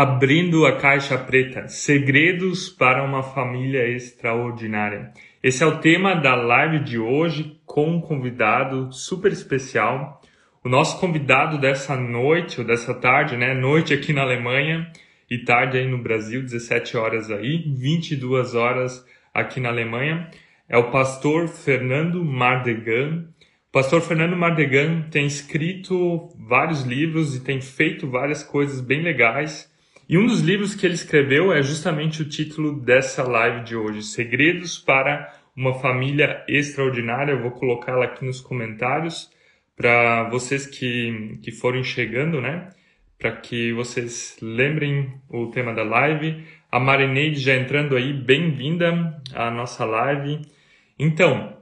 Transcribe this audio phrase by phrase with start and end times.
[0.00, 5.12] Abrindo a caixa preta, segredos para uma família extraordinária.
[5.42, 10.22] Esse é o tema da live de hoje com um convidado super especial.
[10.62, 13.54] O nosso convidado dessa noite ou dessa tarde, né?
[13.54, 14.88] Noite aqui na Alemanha
[15.28, 19.04] e tarde aí no Brasil, 17 horas aí, 22 horas
[19.34, 20.30] aqui na Alemanha,
[20.68, 23.24] é o pastor Fernando Mardegan.
[23.68, 29.68] O pastor Fernando Mardegan tem escrito vários livros e tem feito várias coisas bem legais
[30.08, 34.02] e um dos livros que ele escreveu é justamente o título dessa live de hoje:
[34.02, 37.32] Segredos para uma Família Extraordinária.
[37.32, 39.30] Eu vou colocá-la aqui nos comentários
[39.76, 42.70] para vocês que, que forem chegando, né?
[43.18, 46.42] Para que vocês lembrem o tema da live.
[46.72, 50.40] A Marineide já entrando aí, bem-vinda à nossa live.
[50.98, 51.54] Então,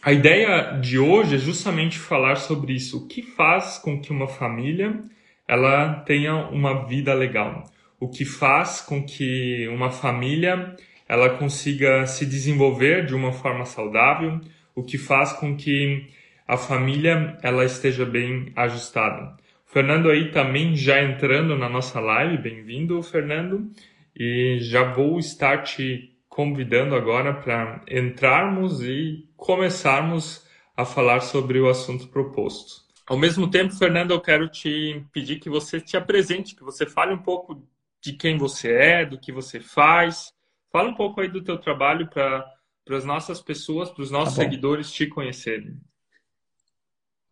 [0.00, 2.98] a ideia de hoje é justamente falar sobre isso.
[2.98, 5.02] O que faz com que uma família
[5.48, 7.71] ela tenha uma vida legal?
[8.02, 10.74] O que faz com que uma família
[11.08, 14.40] ela consiga se desenvolver de uma forma saudável,
[14.74, 16.08] o que faz com que
[16.44, 19.36] a família ela esteja bem ajustada.
[19.68, 23.70] O Fernando aí também já entrando na nossa live, bem-vindo, Fernando,
[24.16, 30.44] e já vou estar te convidando agora para entrarmos e começarmos
[30.76, 32.82] a falar sobre o assunto proposto.
[33.06, 37.14] Ao mesmo tempo, Fernando, eu quero te pedir que você te apresente, que você fale
[37.14, 37.62] um pouco
[38.02, 40.32] de quem você é, do que você faz.
[40.72, 42.44] Fala um pouco aí do teu trabalho para
[42.90, 45.76] as nossas pessoas, para os nossos tá seguidores te conhecerem.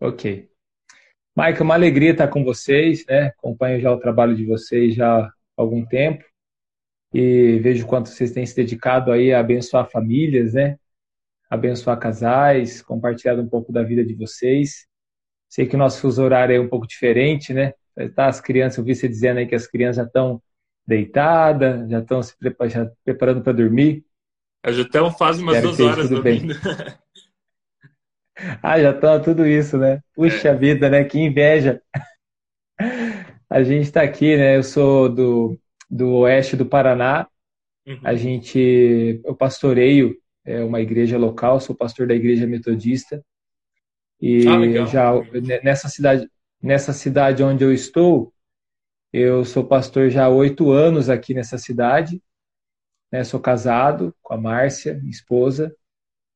[0.01, 0.49] Ok.
[1.37, 3.27] Mike, é uma alegria estar com vocês, né?
[3.39, 6.25] Acompanho já o trabalho de vocês já há algum tempo
[7.13, 10.79] e vejo quanto vocês têm se dedicado aí a abençoar famílias, né?
[11.49, 14.87] Abençoar casais, compartilhado um pouco da vida de vocês.
[15.49, 17.75] Sei que o nosso fuso horário é um pouco diferente, né?
[18.15, 20.41] Tá, as crianças, eu vi você dizendo aí que as crianças já estão
[20.91, 24.05] deitada, já estão se preparando, para dormir.
[24.67, 26.55] Já estão faz umas duas horas dormindo.
[28.61, 30.01] ah, já estão tudo isso, né?
[30.13, 30.55] Puxa é.
[30.55, 31.05] vida, né?
[31.05, 31.81] Que inveja.
[33.49, 34.57] A gente está aqui, né?
[34.57, 35.59] Eu sou do,
[35.89, 37.27] do oeste do Paraná.
[37.87, 38.01] Uhum.
[38.05, 43.25] A gente, eu pastoreio é, uma igreja local, sou pastor da igreja metodista.
[44.21, 45.13] E ah, já
[45.65, 46.31] nessa cidade,
[46.63, 48.33] nessa cidade onde eu estou,
[49.13, 52.23] eu sou pastor já há oito anos aqui nessa cidade.
[53.11, 53.25] Né?
[53.25, 55.75] Sou casado com a Márcia, minha esposa,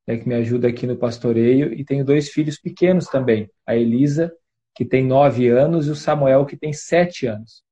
[0.07, 4.31] né, que me ajuda aqui no pastoreio, e tenho dois filhos pequenos também, a Elisa,
[4.75, 7.63] que tem nove anos, e o Samuel, que tem sete anos.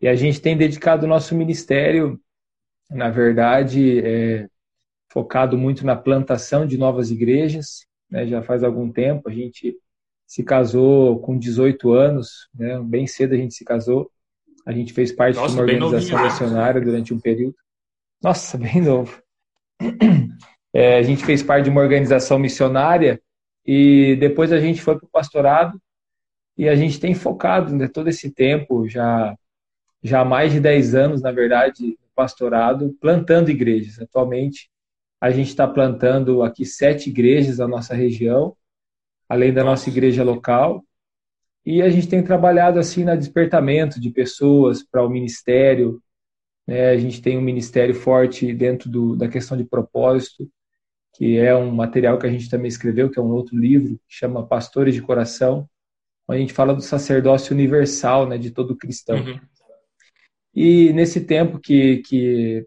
[0.00, 2.20] E a gente tem dedicado o nosso ministério,
[2.90, 4.48] na verdade, é,
[5.10, 7.86] focado muito na plantação de novas igrejas.
[8.10, 8.26] Né?
[8.26, 9.76] Já faz algum tempo, a gente
[10.26, 12.80] se casou com 18 anos, né?
[12.80, 14.10] bem cedo a gente se casou.
[14.66, 16.24] A gente fez parte Nossa, de uma organização né?
[16.24, 17.54] missionária durante um período.
[18.22, 19.22] Nossa, bem novo.
[20.72, 23.20] É, a gente fez parte de uma organização missionária
[23.66, 25.80] e depois a gente foi para o pastorado
[26.56, 29.36] e a gente tem focado né, todo esse tempo, já,
[30.02, 34.00] já há mais de 10 anos, na verdade, no pastorado, plantando igrejas.
[34.00, 34.70] Atualmente,
[35.20, 38.56] a gente está plantando aqui sete igrejas na nossa região
[39.34, 40.84] além da nossa igreja local.
[41.66, 46.00] E a gente tem trabalhado assim na despertamento de pessoas para o ministério.
[46.66, 46.90] Né?
[46.90, 50.48] A gente tem um ministério forte dentro do, da questão de propósito,
[51.14, 54.14] que é um material que a gente também escreveu, que é um outro livro, que
[54.14, 55.68] chama Pastores de Coração,
[56.28, 59.16] onde a gente fala do sacerdócio universal né, de todo cristão.
[59.16, 59.40] Uhum.
[60.54, 62.66] E nesse tempo que, que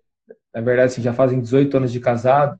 [0.54, 2.60] na verdade, assim, já fazem 18 anos de casado,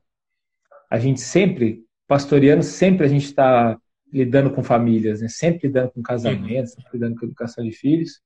[0.90, 3.78] a gente sempre, pastoreando, sempre a gente está
[4.12, 5.28] lidando com famílias, né?
[5.28, 8.20] sempre lidando com casamentos, sempre lidando com educação de filhos.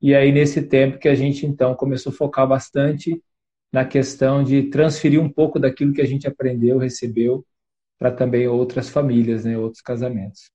[0.00, 3.20] E aí, nesse tempo que a gente, então, começou a focar bastante
[3.72, 7.44] na questão de transferir um pouco daquilo que a gente aprendeu, recebeu,
[7.98, 9.58] para também outras famílias, né?
[9.58, 10.50] outros casamentos.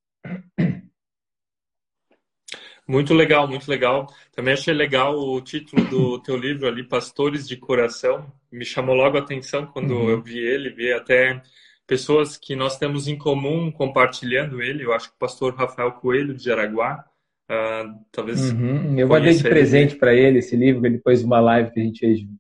[2.88, 4.08] Muito legal, muito legal.
[4.34, 8.32] Também achei legal o título do teu livro ali, Pastores de Coração.
[8.52, 10.10] Me chamou logo a atenção quando uhum.
[10.10, 11.42] eu vi ele, vi até
[11.88, 14.84] pessoas que nós temos em comum compartilhando ele.
[14.84, 17.06] Eu acho que o pastor Rafael Coelho, de Jaraguá,
[17.50, 18.52] uh, talvez.
[18.52, 18.98] Uhum.
[18.98, 22.00] Eu mandei de presente para ele esse livro, depois de uma live que a gente
[22.00, 22.40] fez junto.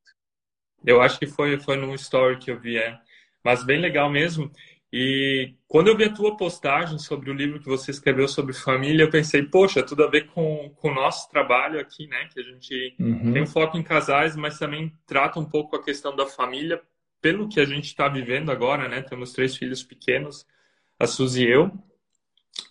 [0.86, 2.98] Eu acho que foi, foi num story que eu vi, é.
[3.44, 4.52] Mas bem legal mesmo.
[4.92, 9.04] E quando eu vi a tua postagem sobre o livro que você escreveu sobre família,
[9.04, 12.30] eu pensei, poxa, tudo a ver com, com o nosso trabalho aqui, né?
[12.32, 13.34] Que a gente uhum.
[13.34, 16.80] tem um foco em casais, mas também trata um pouco a questão da família
[17.24, 19.02] pelo que a gente está vivendo agora, né?
[19.02, 20.46] Temos três filhos pequenos,
[21.00, 21.72] a Suzy e eu.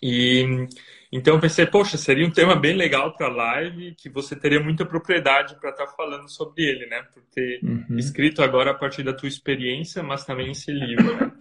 [0.01, 0.67] E,
[1.11, 4.59] Então eu pensei, poxa, seria um tema bem legal para a live, que você teria
[4.59, 7.03] muita propriedade para estar tá falando sobre ele, né?
[7.11, 7.97] Por ter uhum.
[7.97, 11.15] escrito agora a partir da tua experiência, mas também esse livro.
[11.17, 11.31] Né?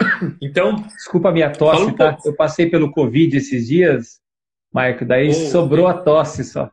[0.41, 0.77] Então.
[0.77, 2.17] Desculpa a minha tosse, um tá?
[2.25, 4.23] Eu passei pelo Covid esses dias,
[4.73, 6.01] Marco, daí oh, sobrou okay.
[6.01, 6.71] a tosse só.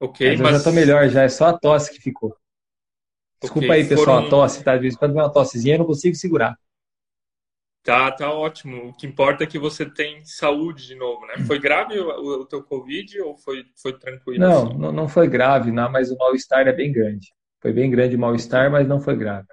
[0.00, 0.52] Ok, mas, mas...
[0.52, 2.36] eu já tô melhor, já é só a tosse que ficou.
[3.40, 4.26] Desculpa aí, pessoal, foram...
[4.26, 4.74] a tosse, tá?
[4.74, 6.58] De vez em quando vem uma tossezinha, eu não consigo segurar.
[7.82, 8.88] Tá, tá ótimo.
[8.88, 11.38] O que importa é que você tem saúde de novo, né?
[11.46, 14.40] Foi grave o, o teu Covid ou foi, foi tranquilo?
[14.40, 14.78] Não, assim?
[14.78, 17.32] não, não foi grave, não, mas o mal-estar é bem grande.
[17.60, 19.46] Foi bem grande o mal-estar, mas não foi grave.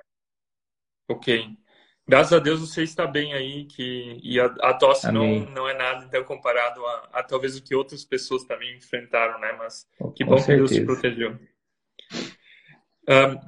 [1.08, 1.48] Ok.
[2.08, 5.74] Graças a Deus você está bem aí, que, e a, a tosse não, não é
[5.74, 9.54] nada então comparado a, a, talvez o que outras pessoas também enfrentaram, né?
[9.58, 11.40] Mas que bom que Deus te protegeu.
[13.10, 13.40] Um,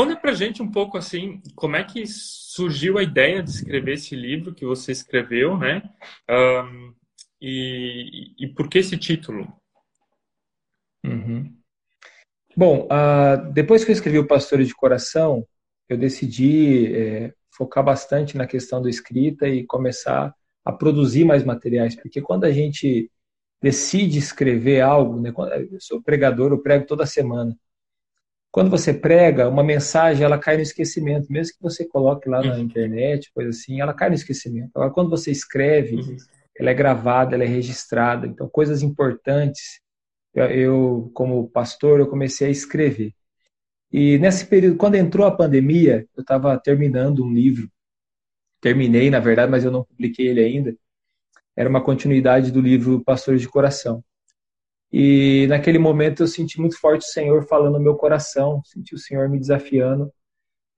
[0.00, 4.16] Conta pra gente um pouco assim, como é que surgiu a ideia de escrever esse
[4.16, 5.82] livro que você escreveu, né?
[6.26, 6.94] Um,
[7.38, 9.46] e, e, por que esse título?
[11.04, 11.54] Uhum.
[12.56, 15.46] Bom, uh, depois que eu escrevi o Pastor de Coração,
[15.86, 21.94] eu decidi é, focar bastante na questão da escrita e começar a produzir mais materiais,
[21.94, 23.12] porque quando a gente
[23.62, 25.30] decide escrever algo, né,
[25.70, 27.54] eu sou pregador, eu prego toda semana.
[28.52, 32.54] Quando você prega, uma mensagem ela cai no esquecimento, mesmo que você coloque lá na
[32.54, 32.60] uhum.
[32.60, 34.70] internet, coisa assim, ela cai no esquecimento.
[34.74, 36.16] Agora, quando você escreve, uhum.
[36.58, 38.26] ela é gravada, ela é registrada.
[38.26, 39.80] Então, coisas importantes,
[40.34, 43.12] eu, eu, como pastor, eu comecei a escrever.
[43.92, 47.70] E nesse período, quando entrou a pandemia, eu estava terminando um livro.
[48.60, 50.76] Terminei, na verdade, mas eu não publiquei ele ainda.
[51.56, 54.02] Era uma continuidade do livro Pastores de Coração.
[54.92, 58.98] E naquele momento eu senti muito forte o Senhor falando no meu coração, senti o
[58.98, 60.12] Senhor me desafiando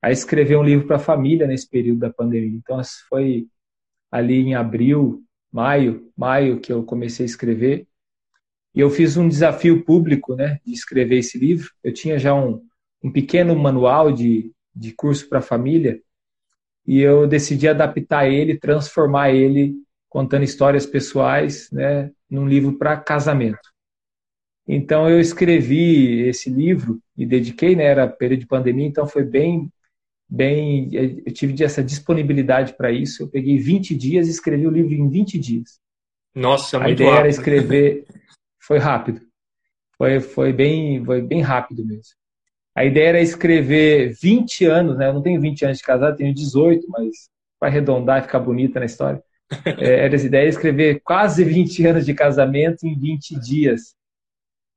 [0.03, 2.59] a escrever um livro para a família nesse período da pandemia.
[2.59, 3.47] Então foi
[4.11, 7.87] ali em abril, maio, maio que eu comecei a escrever.
[8.75, 11.71] E eu fiz um desafio público, né, de escrever esse livro.
[11.85, 12.63] Eu tinha já um,
[13.03, 16.01] um pequeno manual de, de curso para a família
[16.87, 19.75] e eu decidi adaptar ele, transformar ele,
[20.09, 23.72] contando histórias pessoais, né, num livro para casamento.
[24.67, 29.71] Então eu escrevi esse livro e dediquei, né, era período de pandemia, então foi bem
[30.33, 30.89] bem,
[31.27, 33.23] eu tive essa disponibilidade para isso.
[33.23, 35.79] Eu peguei 20 dias e escrevi o livro em 20 dias.
[36.35, 37.21] Nossa, muito A ideia rápido.
[37.21, 38.07] era escrever,
[38.59, 39.21] foi rápido.
[39.99, 42.15] Foi, foi, bem, foi bem rápido mesmo.
[42.75, 45.09] A ideia era escrever 20 anos, né?
[45.09, 47.29] Eu não tenho 20 anos de casado, tenho 18, mas
[47.61, 49.23] para arredondar e ficar bonita na história.
[49.79, 53.95] É, era essa ideia escrever quase 20 anos de casamento em 20 dias.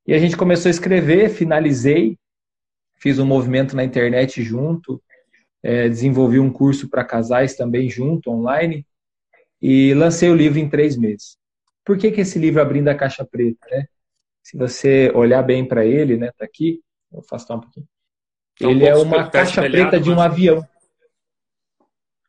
[0.07, 2.17] E a gente começou a escrever, finalizei,
[2.95, 5.01] fiz um movimento na internet junto,
[5.63, 8.85] é, desenvolvi um curso para casais também junto, online,
[9.61, 11.37] e lancei o livro em três meses.
[11.83, 13.65] Por que, que esse livro Abrindo a Caixa Preta?
[13.71, 13.85] Né?
[14.43, 16.81] Se você olhar bem para ele, né, tá aqui,
[17.11, 17.87] vou afastar um pouquinho.
[18.55, 20.31] Então, ele é uma caixa preta de um mas...
[20.31, 20.65] avião.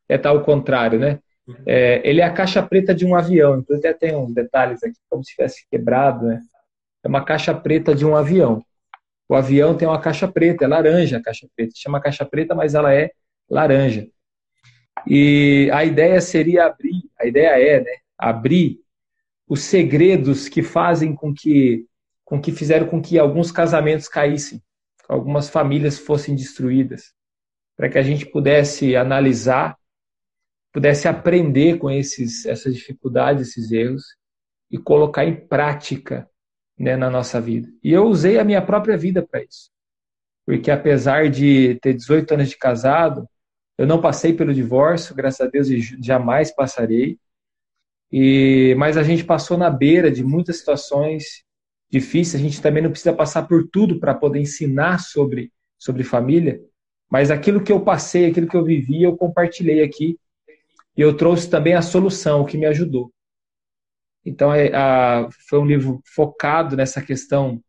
[0.08, 1.20] É tal tá contrário, né?
[1.46, 1.54] Uhum.
[1.64, 3.58] É, ele é a caixa preta de um avião.
[3.58, 6.40] Então até tem uns detalhes aqui, como se tivesse quebrado, né?
[7.04, 8.64] É uma caixa preta de um avião.
[9.28, 11.72] O avião tem uma caixa preta, é laranja a caixa preta.
[11.76, 13.10] Chama caixa preta, mas ela é
[13.50, 14.08] laranja.
[15.06, 18.80] E a ideia seria abrir, a ideia é, né, abrir
[19.48, 21.86] os segredos que fazem com que
[22.24, 24.60] com que fizeram com que alguns casamentos caíssem,
[25.08, 27.12] algumas famílias fossem destruídas,
[27.76, 29.76] para que a gente pudesse analisar,
[30.72, 34.02] pudesse aprender com esses essas dificuldades, esses erros
[34.68, 36.28] e colocar em prática
[36.78, 37.68] né, na nossa vida.
[37.82, 39.70] E eu usei a minha própria vida para isso.
[40.46, 43.28] Porque apesar de ter 18 anos de casado,
[43.78, 47.18] eu não passei pelo divórcio, graças a Deus, e jamais passarei.
[48.12, 51.44] E, mas a gente passou na beira de muitas situações
[51.90, 52.40] difíceis.
[52.40, 56.60] A gente também não precisa passar por tudo para poder ensinar sobre, sobre família.
[57.10, 60.18] Mas aquilo que eu passei, aquilo que eu vivi, eu compartilhei aqui.
[60.96, 63.12] E eu trouxe também a solução, o que me ajudou.
[64.26, 67.62] Então, é, a, foi um livro focado nessa questão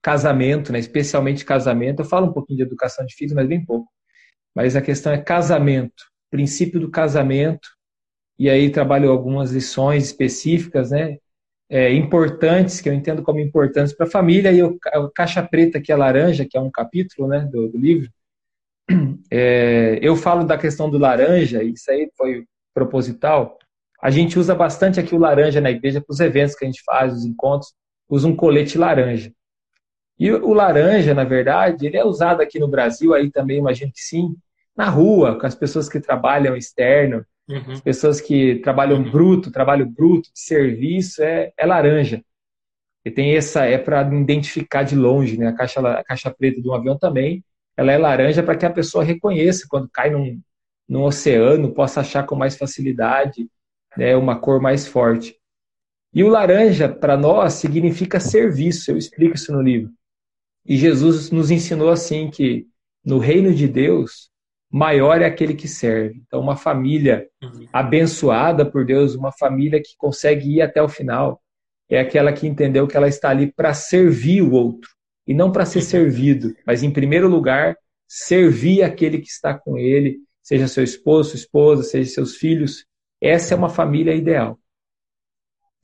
[0.00, 0.78] casamento, né?
[0.78, 2.00] especialmente casamento.
[2.00, 3.90] Eu falo um pouquinho de educação de filhos, mas bem pouco.
[4.54, 7.68] Mas a questão é casamento, princípio do casamento.
[8.38, 11.18] E aí trabalho algumas lições específicas, né?
[11.70, 14.52] É, importantes, que eu entendo como importantes para a família.
[14.52, 14.78] E o,
[15.14, 18.08] Caixa Preta, que é laranja, que é um capítulo né, do, do livro.
[19.30, 23.58] É, eu falo da questão do laranja, isso aí foi proposital,
[24.00, 26.82] a gente usa bastante aqui o laranja na igreja para os eventos que a gente
[26.84, 27.72] faz, os encontros,
[28.08, 29.32] usa um colete laranja.
[30.18, 34.00] E o laranja, na verdade, ele é usado aqui no Brasil, aí também imagino que
[34.00, 34.34] sim,
[34.76, 37.72] na rua, com as pessoas que trabalham externo, Uhum.
[37.72, 39.10] As pessoas que trabalham uhum.
[39.10, 42.22] bruto, trabalho bruto, de serviço, é, é laranja.
[43.04, 45.48] E tem essa, é para identificar de longe, né?
[45.48, 47.42] A caixa, a caixa preta de um avião também,
[47.76, 50.40] ela é laranja para que a pessoa reconheça quando cai num,
[50.86, 53.48] num oceano, possa achar com mais facilidade,
[53.96, 54.16] né?
[54.16, 55.36] Uma cor mais forte.
[56.12, 58.90] E o laranja, para nós, significa serviço.
[58.90, 59.90] Eu explico isso no livro.
[60.64, 62.66] E Jesus nos ensinou assim que
[63.04, 64.30] no reino de Deus,
[64.70, 66.20] maior é aquele que serve.
[66.26, 67.66] Então, uma família uhum.
[67.72, 71.40] abençoada por Deus, uma família que consegue ir até o final,
[71.88, 74.90] é aquela que entendeu que ela está ali para servir o outro
[75.26, 77.76] e não para ser servido, mas em primeiro lugar,
[78.06, 82.86] servir aquele que está com ele, seja seu esposo, sua esposa, seja seus filhos.
[83.20, 84.58] Essa é uma família ideal.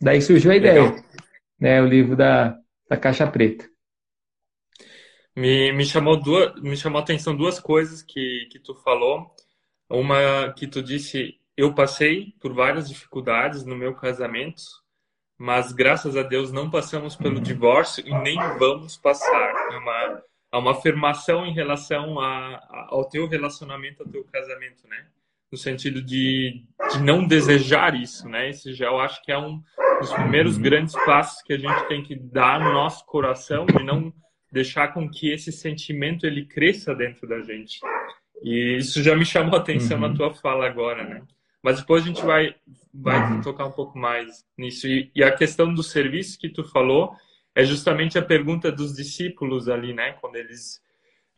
[0.01, 0.95] Daí surgiu a ideia,
[1.59, 3.69] né, o livro da, da Caixa Preta.
[5.37, 9.35] Me, me, chamou duas, me chamou a atenção duas coisas que, que tu falou.
[9.89, 14.63] Uma que tu disse, eu passei por várias dificuldades no meu casamento,
[15.37, 19.73] mas graças a Deus não passamos pelo divórcio e nem vamos passar.
[19.73, 20.23] É uma,
[20.53, 25.07] é uma afirmação em relação a, a, ao teu relacionamento, ao teu casamento, né?
[25.55, 28.51] No sentido de, de não desejar isso, né?
[28.51, 29.63] Esse já eu acho que é um
[30.01, 34.13] dos primeiros grandes passos que a gente tem que dar no nosso coração e não
[34.51, 37.79] deixar com que esse sentimento ele cresça dentro da gente.
[38.43, 40.09] E isso já me chamou a atenção uhum.
[40.09, 41.23] na tua fala agora, né?
[41.63, 42.57] Mas depois a gente vai,
[42.93, 43.41] vai uhum.
[43.41, 44.89] tocar um pouco mais nisso.
[44.89, 47.15] E, e, a questão do serviço que tu falou
[47.55, 50.17] é justamente a pergunta dos discípulos ali, né?
[50.21, 50.83] Quando eles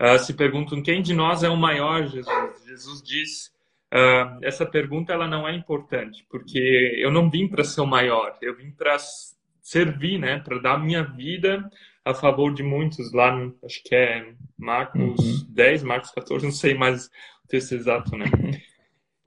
[0.01, 2.65] uh, se perguntam quem de nós é o maior, Jesus.
[2.65, 3.56] Jesus diz,
[3.97, 8.37] uh, essa pergunta ela não é importante, porque eu não vim para ser o maior,
[8.43, 8.97] eu vim para
[9.63, 10.39] servir, né?
[10.39, 11.69] Para dar minha vida
[12.05, 15.47] a favor de muitos lá, no, acho que é Marcos uhum.
[15.49, 18.27] 10, Marcos 14, não sei mais o texto exato, né?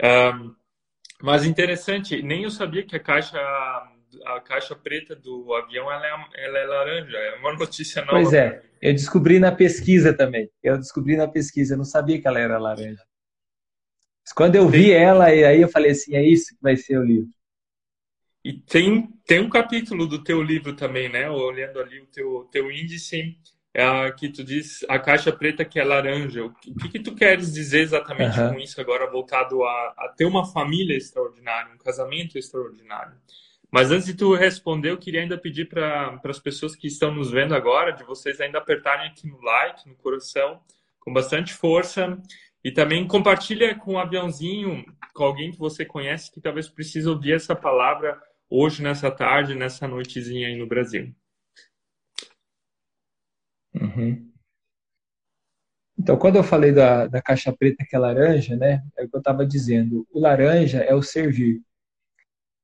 [0.01, 0.55] Um,
[1.21, 3.37] mas interessante, nem eu sabia que a caixa
[4.25, 8.13] a caixa preta do avião ela é, ela é laranja, é uma notícia nova.
[8.13, 10.49] Pois é, eu descobri na pesquisa também.
[10.63, 13.03] Eu descobri na pesquisa, eu não sabia que ela era laranja.
[14.35, 17.03] Quando eu vi ela, e aí eu falei assim, é isso que vai ser o
[17.03, 17.29] livro.
[18.43, 21.29] E tem, tem um capítulo do teu livro também, né?
[21.29, 23.37] Olhando ali o teu, teu índice,
[23.73, 26.45] é, que tu diz a caixa preta que é laranja.
[26.45, 28.53] O que, que tu queres dizer exatamente uhum.
[28.53, 33.13] com isso agora, voltado a, a ter uma família extraordinária, um casamento extraordinário?
[33.71, 37.29] Mas antes de tu responder, eu queria ainda pedir para as pessoas que estão nos
[37.29, 40.59] vendo agora, de vocês ainda apertarem aqui no like, no coração,
[40.99, 42.17] com bastante força.
[42.63, 47.33] E também compartilha com um aviãozinho, com alguém que você conhece, que talvez precise ouvir
[47.33, 51.13] essa palavra hoje, nessa tarde, nessa noitezinha aí no Brasil.
[53.73, 54.29] Uhum.
[55.97, 59.15] Então, quando eu falei da, da caixa preta que é laranja, né, é o que
[59.15, 60.07] eu estava dizendo.
[60.11, 61.61] O laranja é o servir.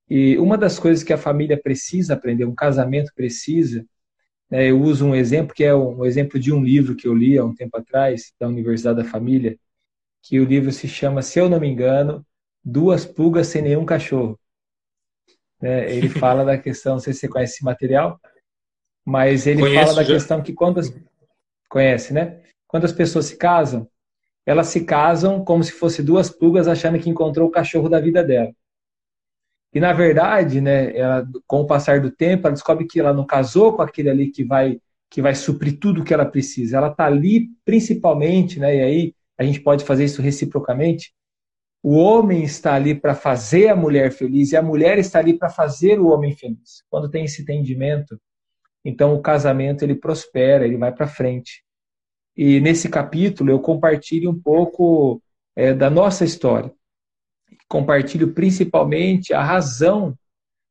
[0.09, 3.85] E uma das coisas que a família precisa aprender, um casamento precisa,
[4.49, 7.37] né, eu uso um exemplo que é um exemplo de um livro que eu li
[7.37, 9.57] há um tempo atrás, da Universidade da Família,
[10.25, 12.25] que o livro se chama, se eu não me engano,
[12.63, 14.39] Duas Pulgas Sem Nenhum Cachorro.
[15.61, 15.93] Né?
[15.93, 18.19] Ele fala da questão, não sei se você conhece esse material,
[19.05, 20.13] mas ele Conheço fala da já.
[20.15, 20.91] questão que quando as,
[21.69, 22.41] conhece, né?
[22.67, 23.87] Quando as pessoas se casam,
[24.47, 28.23] elas se casam como se fosse duas pulgas achando que encontrou o cachorro da vida
[28.23, 28.51] dela.
[29.71, 33.27] E na verdade, né, ela, com o passar do tempo, ela descobre que ela não
[33.27, 36.77] casou com aquele ali que vai que vai suprir tudo o que ela precisa.
[36.77, 41.13] Ela está ali principalmente, né, e aí a gente pode fazer isso reciprocamente,
[41.83, 45.49] o homem está ali para fazer a mulher feliz e a mulher está ali para
[45.49, 46.83] fazer o homem feliz.
[46.89, 48.19] Quando tem esse entendimento,
[48.83, 51.63] então o casamento ele prospera, ele vai para frente.
[52.35, 55.21] E nesse capítulo eu compartilho um pouco
[55.55, 56.73] é, da nossa história.
[57.67, 60.17] Compartilho principalmente a razão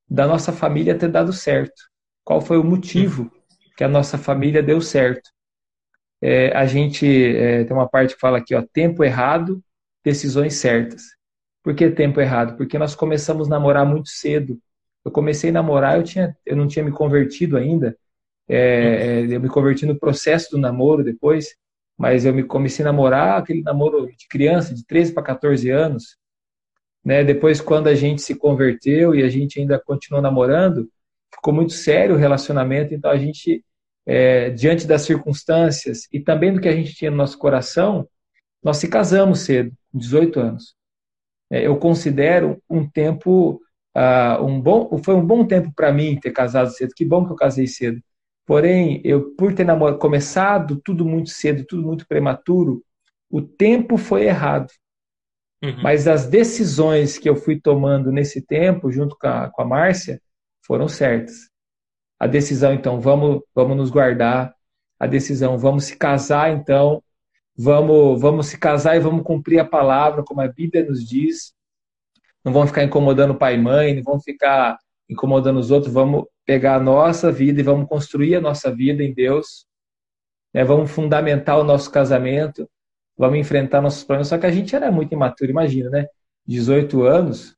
[0.09, 1.81] da nossa família ter dado certo.
[2.25, 3.31] Qual foi o motivo
[3.77, 5.31] que a nossa família deu certo?
[6.27, 9.63] É, a gente é, tem uma parte que fala aqui, ó, tempo errado,
[10.03, 11.03] decisões certas.
[11.63, 12.57] Por que tempo errado?
[12.57, 14.59] Porque nós começamos a namorar muito cedo.
[15.05, 17.95] Eu comecei a namorar, eu, tinha, eu não tinha me convertido ainda.
[18.49, 21.57] É, é, eu me converti no processo do namoro depois,
[21.95, 26.17] mas eu me comecei a namorar aquele namoro de criança, de 13 para 14 anos.
[27.05, 27.23] Né?
[27.23, 30.89] Depois, quando a gente se converteu e a gente ainda continuou namorando,
[31.35, 33.63] ficou muito sério o relacionamento, então a gente,
[34.07, 38.09] é, diante das circunstâncias e também do que a gente tinha no nosso coração,
[38.63, 40.75] nós se casamos cedo, com 18 anos.
[41.51, 43.61] É, eu considero um tempo,
[43.97, 46.95] uh, um bom, foi um bom tempo para mim ter casado cedo.
[46.95, 48.01] Que bom que eu casei cedo.
[48.47, 52.83] Porém, eu por ter namorado, começado tudo muito cedo, tudo muito prematuro,
[53.31, 54.71] o tempo foi errado.
[55.63, 55.83] Uhum.
[55.83, 60.21] Mas as decisões que eu fui tomando nesse tempo, junto com a, com a Márcia,
[60.63, 61.54] foram certas.
[62.19, 64.55] A decisão, então, vamos, vamos nos guardar.
[64.99, 67.03] A decisão, vamos se casar, então,
[67.57, 71.55] vamos, vamos se casar e vamos cumprir a palavra, como a Bíblia nos diz.
[72.45, 74.79] Não vamos ficar incomodando pai e mãe, não vamos ficar
[75.09, 79.13] incomodando os outros, vamos pegar a nossa vida e vamos construir a nossa vida em
[79.13, 79.67] Deus.
[80.53, 80.65] Né?
[80.65, 82.69] Vamos fundamentar o nosso casamento,
[83.17, 84.29] vamos enfrentar nossos problemas.
[84.29, 86.07] Só que a gente era muito imaturo, imagina, né?
[86.47, 87.54] 18 anos,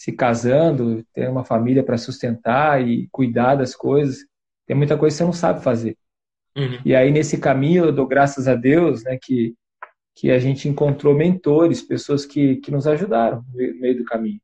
[0.00, 4.24] se casando, ter uma família para sustentar e cuidar das coisas.
[4.66, 5.94] Tem muita coisa que você não sabe fazer.
[6.56, 6.80] Uhum.
[6.86, 9.54] E aí, nesse caminho, eu dou graças a Deus né, que,
[10.16, 14.40] que a gente encontrou mentores, pessoas que, que nos ajudaram no meio do caminho.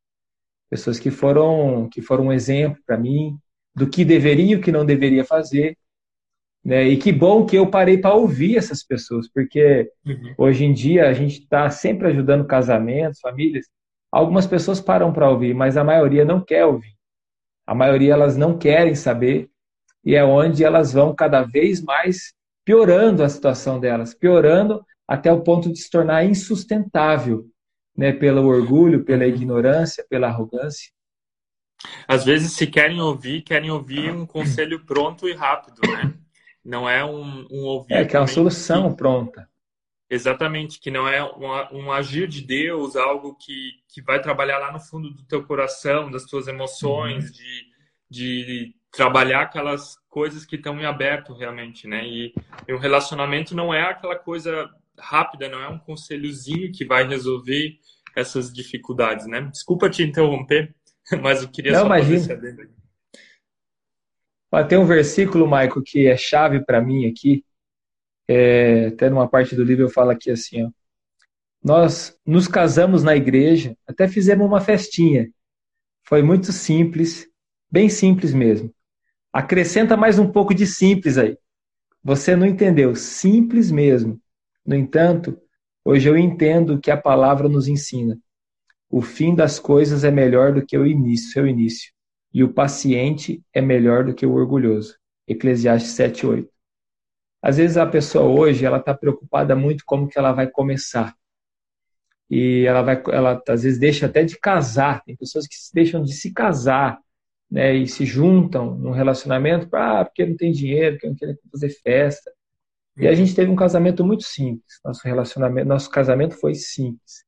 [0.69, 3.39] Pessoas que foram, que foram um exemplo para mim
[3.75, 5.75] do que deveria e o que não deveria fazer.
[6.63, 6.87] Né?
[6.87, 10.35] E que bom que eu parei para ouvir essas pessoas, porque uhum.
[10.37, 13.65] hoje em dia a gente está sempre ajudando casamentos, famílias.
[14.17, 16.97] Algumas pessoas param para ouvir, mas a maioria não quer ouvir.
[17.67, 19.51] A maioria elas não querem saber
[20.03, 22.33] e é onde elas vão cada vez mais
[22.65, 27.45] piorando a situação delas, piorando até o ponto de se tornar insustentável,
[27.95, 30.91] né, pelo orgulho, pela ignorância, pela arrogância.
[32.09, 36.15] Às vezes, se querem ouvir, querem ouvir um conselho pronto e rápido, né?
[36.65, 37.93] Não é um, um ouvir.
[37.93, 39.47] É, que é uma solução que, pronta.
[40.09, 44.73] Exatamente, que não é um, um, agir de Deus, algo que, que vai trabalhar lá
[44.73, 47.33] no fundo do teu coração, das tuas emoções, uhum.
[47.33, 47.67] de,
[48.09, 52.07] de trabalhar aquelas coisas que estão em aberto realmente, né?
[52.07, 52.33] E,
[52.69, 57.77] e o relacionamento não é aquela coisa rápida, não é um conselhozinho que vai resolver
[58.15, 59.43] essas dificuldades, né?
[59.43, 60.75] Desculpa te interromper,
[61.21, 62.41] mas eu queria não, só imagina.
[64.69, 67.45] tem um versículo, Maico, que é chave para mim aqui.
[68.29, 70.71] É, até numa parte do livro eu falo aqui assim, ó.
[71.63, 75.29] Nós nos casamos na igreja, até fizemos uma festinha.
[76.05, 77.27] Foi muito simples,
[77.71, 78.73] bem simples mesmo.
[79.33, 81.37] Acrescenta mais um pouco de simples aí.
[82.03, 84.21] Você não entendeu, simples mesmo.
[84.65, 85.41] No entanto,
[85.85, 88.19] hoje eu entendo que a palavra nos ensina.
[88.89, 91.97] O fim das coisas é melhor do que o início, seu início
[92.37, 94.99] e o paciente é melhor do que o orgulhoso.
[95.27, 96.51] Eclesiastes 7:8.
[97.47, 101.15] Às vezes a pessoa hoje ela está preocupada muito como que ela vai começar
[102.29, 105.03] e ela vai, ela às vezes deixa até de casar.
[105.05, 106.99] Tem pessoas que deixam de se casar,
[107.51, 111.39] né, e se juntam num relacionamento para ah, porque não tem dinheiro, porque não querem
[111.53, 112.33] fazer festa.
[112.97, 114.81] E a gente teve um casamento muito simples.
[114.85, 117.25] Nosso relacionamento, nosso casamento foi simples.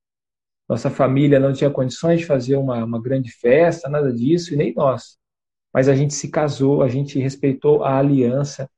[0.68, 4.74] Nossa família não tinha condições de fazer uma, uma grande festa, nada disso, e nem
[4.74, 5.16] nós.
[5.72, 8.68] Mas a gente se casou, a gente respeitou a aliança.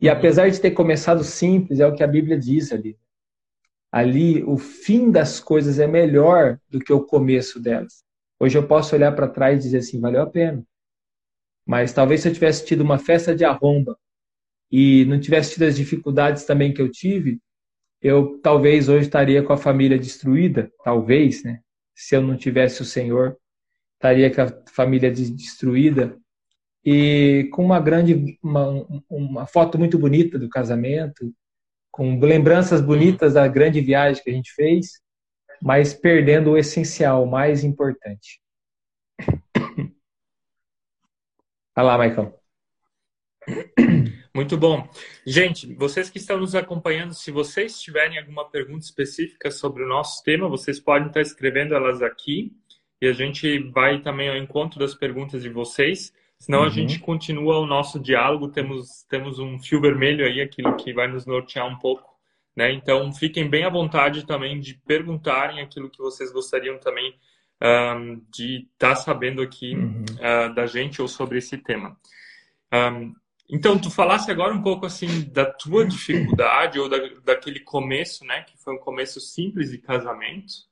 [0.00, 2.96] E apesar de ter começado simples, é o que a Bíblia diz ali.
[3.90, 8.04] Ali, o fim das coisas é melhor do que o começo delas.
[8.38, 10.62] Hoje eu posso olhar para trás e dizer assim, valeu a pena.
[11.66, 13.98] Mas talvez se eu tivesse tido uma festa de arromba
[14.70, 17.40] e não tivesse tido as dificuldades também que eu tive,
[18.00, 21.60] eu talvez hoje estaria com a família destruída, talvez, né?
[21.94, 23.36] Se eu não tivesse o Senhor,
[23.94, 26.16] estaria com a família destruída
[26.84, 31.32] e com uma grande, uma, uma foto muito bonita do casamento,
[31.90, 35.00] com lembranças bonitas da grande viagem que a gente fez,
[35.60, 38.40] mas perdendo o essencial, o mais importante.
[41.76, 42.32] Olha lá, Maicon.
[44.34, 44.88] Muito bom.
[45.26, 50.22] Gente, vocês que estão nos acompanhando, se vocês tiverem alguma pergunta específica sobre o nosso
[50.22, 52.52] tema, vocês podem estar escrevendo elas aqui
[53.00, 56.12] e a gente vai também ao encontro das perguntas de vocês.
[56.38, 56.66] Senão uhum.
[56.66, 61.08] a gente continua o nosso diálogo, temos, temos um fio vermelho aí, aquilo que vai
[61.08, 62.08] nos nortear um pouco.
[62.56, 62.72] Né?
[62.72, 67.14] Então, fiquem bem à vontade também de perguntarem aquilo que vocês gostariam também
[67.62, 70.04] um, de estar tá sabendo aqui uhum.
[70.14, 71.96] uh, da gente ou sobre esse tema.
[72.72, 73.14] Um,
[73.50, 78.42] então, tu falasse agora um pouco assim da tua dificuldade ou da, daquele começo, né,
[78.42, 80.67] que foi um começo simples de casamento,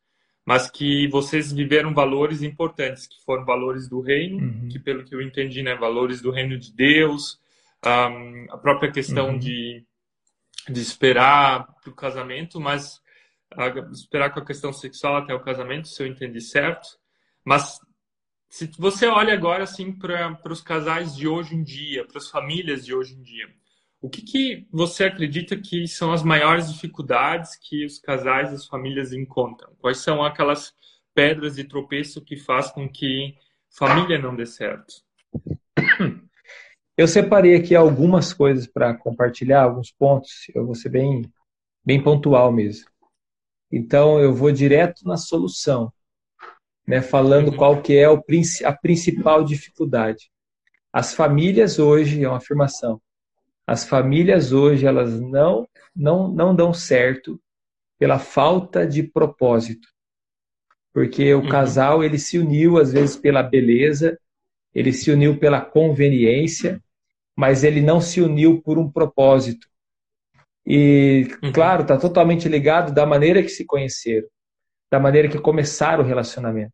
[0.46, 4.68] mas que vocês viveram valores importantes, que foram valores do reino, uhum.
[4.68, 7.40] que pelo que eu entendi, né, valores do reino de Deus,
[7.84, 9.38] um, a própria questão uhum.
[9.38, 9.84] de,
[10.68, 13.00] de esperar o casamento, mas
[13.92, 16.88] esperar com a questão sexual até o casamento, se eu entendi certo,
[17.44, 17.80] mas
[18.48, 22.86] se você olha agora assim para os casais de hoje em dia, para as famílias
[22.86, 23.48] de hoje em dia,
[24.00, 28.66] o que, que você acredita que são as maiores dificuldades que os casais e as
[28.66, 29.72] famílias encontram?
[29.78, 30.74] Quais são aquelas
[31.14, 33.34] pedras de tropeço que faz com que
[33.70, 34.94] família não dê certo?
[36.96, 40.46] Eu separei aqui algumas coisas para compartilhar, alguns pontos.
[40.54, 41.30] Eu vou ser bem,
[41.84, 42.88] bem pontual mesmo.
[43.70, 45.92] Então eu vou direto na solução,
[46.86, 47.56] né, falando uhum.
[47.56, 48.22] qual que é o,
[48.64, 50.30] a principal dificuldade.
[50.92, 53.00] As famílias hoje, é uma afirmação,
[53.66, 57.40] as famílias hoje elas não, não, não dão certo
[57.98, 59.88] pela falta de propósito.
[60.92, 61.48] Porque o uhum.
[61.48, 64.18] casal ele se uniu às vezes pela beleza,
[64.74, 66.82] ele se uniu pela conveniência,
[67.36, 69.66] mas ele não se uniu por um propósito.
[70.66, 71.52] E, uhum.
[71.52, 74.26] claro, está totalmente ligado da maneira que se conheceram,
[74.90, 76.72] da maneira que começaram o relacionamento.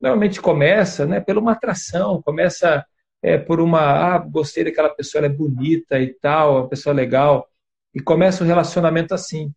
[0.00, 2.84] Normalmente começa né, por uma atração, começa
[3.24, 7.48] é, por uma, ah, gostei daquela pessoa, ela é bonita e tal, uma pessoa legal,
[7.94, 9.50] e começa o relacionamento assim.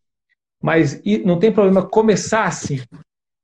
[0.63, 2.79] Mas não tem problema começar assim.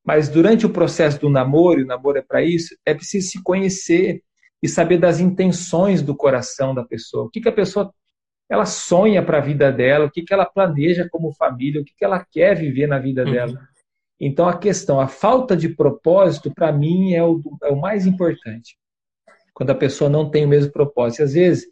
[0.02, 3.44] Mas durante o processo do namoro, e o namoro é para isso, é preciso se
[3.44, 4.24] conhecer
[4.62, 7.26] e saber das intenções do coração da pessoa.
[7.26, 7.94] O que, que a pessoa
[8.50, 11.94] ela sonha para a vida dela, o que, que ela planeja como família, o que,
[11.98, 13.32] que ela quer viver na vida uhum.
[13.32, 13.60] dela.
[14.22, 18.78] Então a questão, a falta de propósito, para mim, é o, é o mais importante.
[19.54, 21.22] Quando a pessoa não tem o mesmo propósito.
[21.22, 21.68] E, às vezes,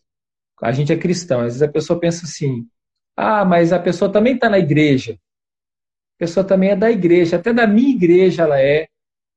[0.62, 2.68] a gente é cristão, às vezes a pessoa pensa assim:
[3.16, 5.14] ah, mas a pessoa também está na igreja.
[5.14, 8.88] A pessoa também é da igreja, até da minha igreja ela é.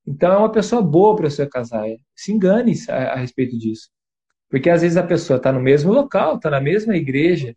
[0.07, 1.87] Então é uma pessoa boa para você casar.
[2.15, 3.89] Se engane a, a respeito disso.
[4.51, 7.57] Porque às vezes a pessoa está no mesmo local, está na mesma igreja,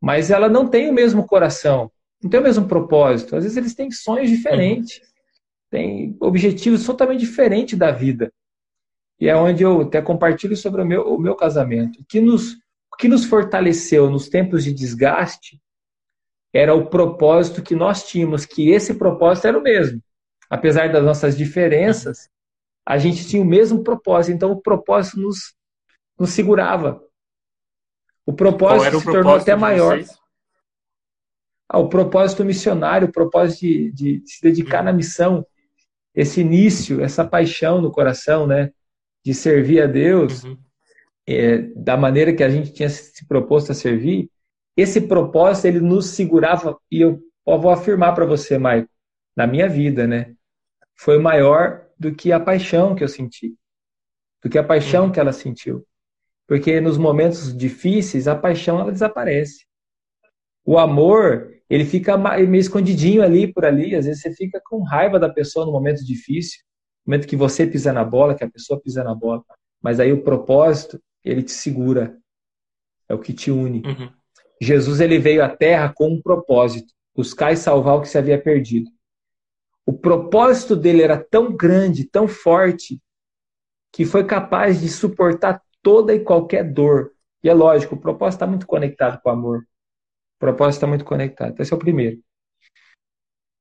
[0.00, 1.90] mas ela não tem o mesmo coração,
[2.22, 3.34] não tem o mesmo propósito.
[3.34, 5.00] Às vezes eles têm sonhos diferentes,
[5.70, 8.32] têm objetivos totalmente diferentes da vida.
[9.20, 12.00] E é onde eu até compartilho sobre o meu, o meu casamento.
[12.00, 12.52] O que, nos,
[12.92, 15.60] o que nos fortaleceu nos tempos de desgaste
[16.52, 20.02] era o propósito que nós tínhamos, que esse propósito era o mesmo.
[20.48, 22.30] Apesar das nossas diferenças,
[22.86, 24.34] a gente tinha o mesmo propósito.
[24.34, 25.54] Então o propósito nos,
[26.18, 27.02] nos segurava.
[28.24, 30.02] O propósito o se tornou até maior.
[31.68, 34.84] Ah, o propósito missionário, o propósito de, de, de se dedicar uhum.
[34.84, 35.46] na missão,
[36.14, 38.72] esse início, essa paixão no coração, né,
[39.24, 40.56] de servir a Deus uhum.
[41.26, 44.30] é, da maneira que a gente tinha se proposto a servir,
[44.76, 48.88] esse propósito ele nos segurava e eu, eu vou afirmar para você, Maico,
[49.36, 50.34] na minha vida, né,
[50.96, 53.54] foi maior do que a paixão que eu senti,
[54.42, 55.12] do que a paixão uhum.
[55.12, 55.84] que ela sentiu.
[56.46, 59.66] Porque nos momentos difíceis, a paixão ela desaparece.
[60.64, 63.94] O amor, ele fica meio escondidinho ali por ali.
[63.94, 66.60] Às vezes você fica com raiva da pessoa no momento difícil,
[67.08, 69.42] momento que você pisa na bola, que a pessoa pisa na bola.
[69.82, 72.16] Mas aí o propósito, ele te segura.
[73.08, 73.82] É o que te une.
[73.86, 74.10] Uhum.
[74.60, 78.40] Jesus ele veio à Terra com um propósito: buscar e salvar o que se havia
[78.40, 78.90] perdido.
[79.86, 83.00] O propósito dele era tão grande, tão forte,
[83.90, 87.12] que foi capaz de suportar toda e qualquer dor.
[87.42, 89.60] E é lógico, o propósito está muito conectado com o amor.
[89.60, 91.52] O propósito está muito conectado.
[91.52, 92.20] Então, esse é o primeiro.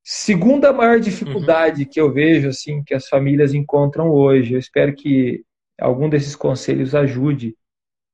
[0.09, 1.89] Segunda maior dificuldade uhum.
[1.89, 4.53] que eu vejo, assim, que as famílias encontram hoje.
[4.53, 5.43] Eu espero que
[5.77, 7.57] algum desses conselhos ajude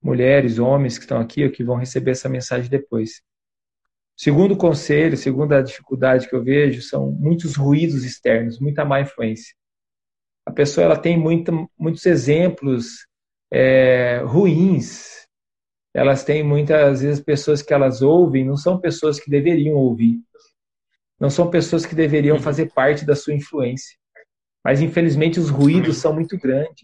[0.02, 3.22] mulheres, homens que estão aqui ou que vão receber essa mensagem depois.
[4.18, 9.54] Segundo conselho, segunda dificuldade que eu vejo são muitos ruídos externos, muita má influência.
[10.48, 13.06] A pessoa ela tem muita, muitos exemplos
[13.52, 15.28] é, ruins.
[15.94, 20.20] Elas têm muitas vezes pessoas que elas ouvem, não são pessoas que deveriam ouvir.
[21.24, 22.42] Não são pessoas que deveriam uhum.
[22.42, 23.96] fazer parte da sua influência.
[24.62, 26.84] Mas infelizmente os ruídos são muito grandes.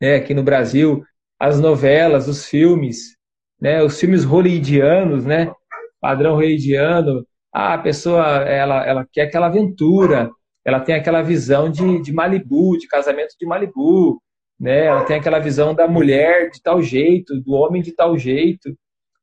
[0.00, 1.04] É, aqui no Brasil,
[1.38, 3.14] as novelas, os filmes,
[3.60, 5.52] né, os filmes hollywoodianos, né,
[6.00, 10.30] padrão hollywoodiano, ah, a pessoa ela, ela quer aquela aventura,
[10.64, 14.18] ela tem aquela visão de, de Malibu, de casamento de Malibu,
[14.58, 14.86] né?
[14.86, 18.74] Ela tem aquela visão da mulher de tal jeito, do homem de tal jeito,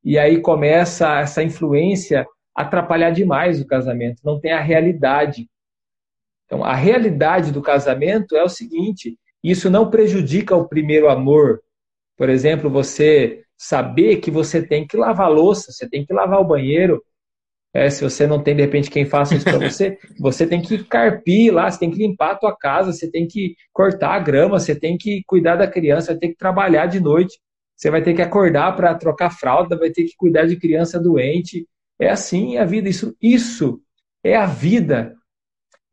[0.04, 2.28] e aí começa essa influência
[2.60, 5.50] atrapalhar demais o casamento, não tem a realidade.
[6.45, 11.62] Então, a realidade do casamento é o seguinte: isso não prejudica o primeiro amor.
[12.17, 16.48] Por exemplo, você saber que você tem que lavar louça, você tem que lavar o
[16.48, 17.02] banheiro,
[17.74, 20.84] é, se você não tem, de repente, quem faça isso para você, você tem que
[20.84, 24.60] carpir lá, você tem que limpar a tua casa, você tem que cortar a grama,
[24.60, 27.39] você tem que cuidar da criança, vai ter que trabalhar de noite,
[27.76, 31.65] você vai ter que acordar para trocar fralda, vai ter que cuidar de criança doente.
[32.00, 32.88] É assim a vida.
[32.88, 33.82] Isso, isso
[34.24, 35.16] é a vida.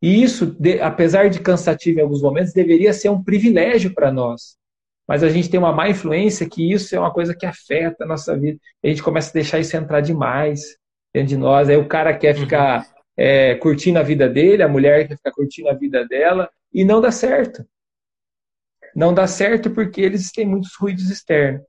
[0.01, 4.57] E isso, de, apesar de cansativo em alguns momentos, deveria ser um privilégio para nós.
[5.09, 8.07] Mas a gente tem uma má influência que isso é uma coisa que afeta a
[8.07, 8.59] nossa vida.
[8.85, 10.77] A gente começa a deixar isso entrar demais
[11.15, 11.69] dentro de nós.
[11.69, 12.43] Aí o cara quer uhum.
[12.43, 16.85] ficar é, curtindo a vida dele, a mulher quer ficar curtindo a vida dela, e
[16.85, 17.65] não dá certo.
[18.95, 21.63] Não dá certo porque eles têm muitos ruídos externos.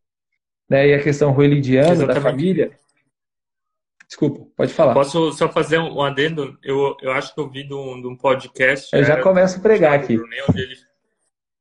[0.69, 0.89] Né?
[0.89, 2.77] E a questão ruidiana da família,
[4.07, 4.93] Desculpa, pode falar.
[4.93, 6.57] Posso só fazer um adendo?
[6.63, 8.95] Eu, eu acho que eu vi de um, de um podcast.
[8.95, 10.15] Eu já começo a pregar aqui.
[10.15, 10.77] Brunet, ele...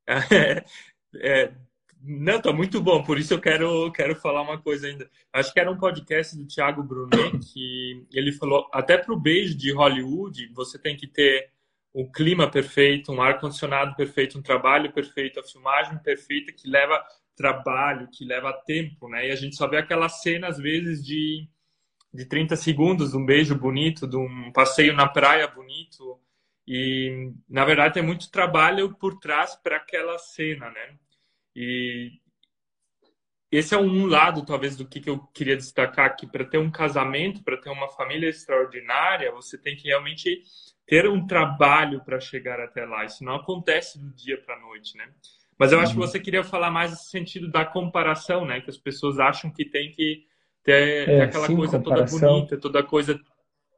[1.17, 1.51] é,
[2.01, 5.09] não, tá muito bom, por isso eu quero, quero falar uma coisa ainda.
[5.33, 9.57] Acho que era um podcast do Thiago Brunet que ele falou, até para o beijo
[9.57, 11.49] de Hollywood, você tem que ter
[11.93, 17.03] um clima perfeito, um ar-condicionado perfeito, um trabalho perfeito, a filmagem perfeita que leva
[17.35, 19.27] trabalho, que leva tempo, né?
[19.27, 21.47] E a gente só vê aquela cena, às vezes, de,
[22.13, 26.19] de 30 segundos, de um beijo bonito, de um passeio na praia bonito.
[26.67, 30.97] E, na verdade, tem muito trabalho por trás para aquela cena, né?
[31.55, 32.19] E
[33.51, 36.27] esse é um lado, talvez, do que, eu queria destacar aqui.
[36.27, 40.43] Para ter um casamento, para ter uma família extraordinária, você tem que realmente
[40.85, 43.05] ter um trabalho para chegar até lá.
[43.05, 45.09] Isso não acontece do dia para a noite, né?
[45.57, 46.05] Mas eu acho que uhum.
[46.05, 48.59] você queria falar mais nesse sentido da comparação, né?
[48.59, 50.25] Que as pessoas acham que tem que
[50.67, 52.19] ter, é, ter aquela sim, coisa comparação.
[52.19, 53.19] toda bonita, toda coisa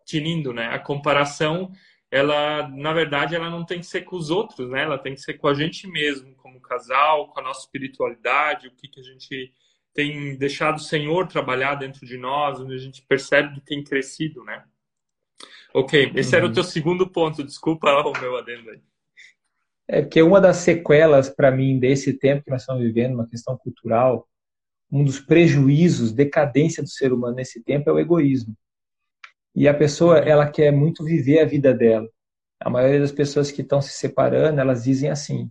[0.06, 0.68] tinindo, né?
[0.68, 1.72] A comparação
[2.12, 4.82] ela, na verdade, ela não tem que ser com os outros, né?
[4.82, 8.72] Ela tem que ser com a gente mesmo, como casal, com a nossa espiritualidade, o
[8.72, 9.54] que, que a gente
[9.94, 14.44] tem deixado o Senhor trabalhar dentro de nós, onde a gente percebe que tem crescido,
[14.44, 14.64] né?
[15.72, 16.38] Ok, esse uhum.
[16.38, 16.54] era o uhum.
[16.56, 18.82] teu segundo ponto, desculpa o meu adendo aí.
[19.88, 23.58] É porque uma das sequelas para mim desse tempo que nós estamos vivendo, uma questão
[23.58, 24.28] cultural,
[24.92, 28.56] um dos prejuízos, decadência do ser humano nesse tempo é o egoísmo.
[29.56, 32.08] E a pessoa, ela quer muito viver a vida dela.
[32.60, 35.50] A maioria das pessoas que estão se separando, elas dizem assim.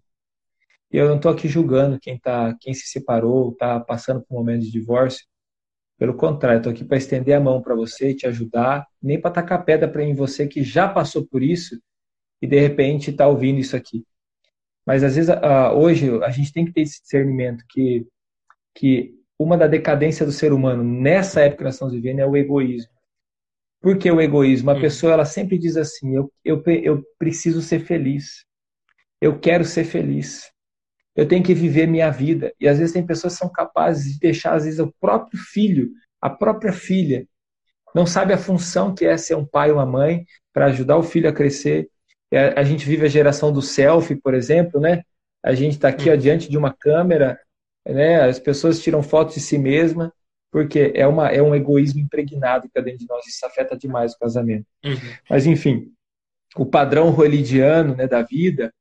[0.91, 4.63] Eu não estou aqui julgando quem tá, quem se separou, está passando por um momento
[4.63, 5.27] de divórcio.
[5.99, 9.65] Pelo contrário, estou aqui para estender a mão para você, te ajudar, nem para tacar
[9.65, 11.81] pedra para em você que já passou por isso
[12.41, 14.05] e de repente está ouvindo isso aqui.
[14.87, 15.35] Mas às vezes
[15.75, 18.07] hoje a gente tem que ter esse discernimento que
[18.75, 22.37] que uma da decadência do ser humano nessa época que nós estamos vivendo é o
[22.37, 22.91] egoísmo.
[23.81, 24.71] Por que o egoísmo?
[24.71, 24.81] A hum.
[24.81, 28.45] pessoa ela sempre diz assim: eu, eu, eu preciso ser feliz.
[29.21, 30.51] Eu quero ser feliz.
[31.15, 32.53] Eu tenho que viver minha vida.
[32.61, 35.91] E às vezes tem pessoas que são capazes de deixar, às vezes, o próprio filho,
[36.21, 37.27] a própria filha,
[37.95, 41.03] não sabe a função que é ser um pai ou uma mãe para ajudar o
[41.03, 41.89] filho a crescer.
[42.57, 45.03] A gente vive a geração do selfie, por exemplo, né?
[45.43, 46.17] A gente está aqui ó, hum.
[46.17, 47.39] diante de uma câmera,
[47.87, 48.23] né?
[48.23, 50.13] As pessoas tiram fotos de si mesma
[50.51, 54.15] porque é, uma, é um egoísmo impregnado que está dentro de nós, isso afeta demais
[54.15, 54.67] o casamento.
[54.85, 54.97] Uhum.
[55.29, 55.93] Mas, enfim,
[56.57, 58.73] o padrão rolidiano né, da vida,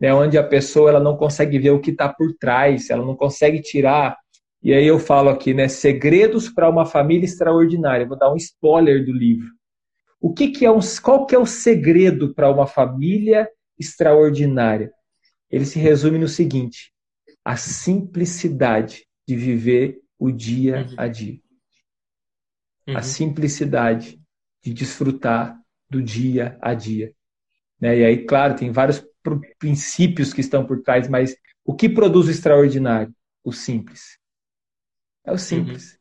[0.00, 3.14] né, onde a pessoa ela não consegue ver o que está por trás, ela não
[3.14, 4.16] consegue tirar.
[4.62, 8.06] E aí eu falo aqui, né, segredos para uma família extraordinária.
[8.06, 9.48] Vou dar um spoiler do livro.
[10.20, 14.92] O que, que é um, qual que é o segredo para uma família extraordinária?
[15.50, 16.92] Ele se resume no seguinte:
[17.44, 20.94] a simplicidade de viver o dia uhum.
[20.96, 21.40] a dia.
[22.86, 22.96] Uhum.
[22.96, 24.20] A simplicidade
[24.62, 25.58] de desfrutar
[25.90, 27.12] do dia a dia.
[27.80, 27.98] Né?
[27.98, 29.04] E aí, claro, tem vários
[29.58, 33.14] princípios que estão por trás, mas o que produz o extraordinário?
[33.44, 34.18] O simples.
[35.24, 35.98] É o simples.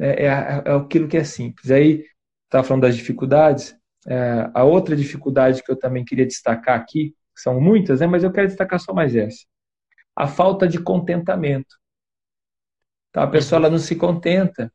[0.00, 0.06] Uhum.
[0.06, 1.70] É, é, é, aquilo que é simples.
[1.70, 2.04] Aí,
[2.44, 3.76] estava falando das dificuldades.
[4.06, 8.32] É, a outra dificuldade que eu também queria destacar aqui, são muitas, né, mas eu
[8.32, 9.44] quero destacar só mais essa.
[10.16, 11.76] A falta de contentamento.
[13.12, 14.72] Então, a pessoa ela não se contenta.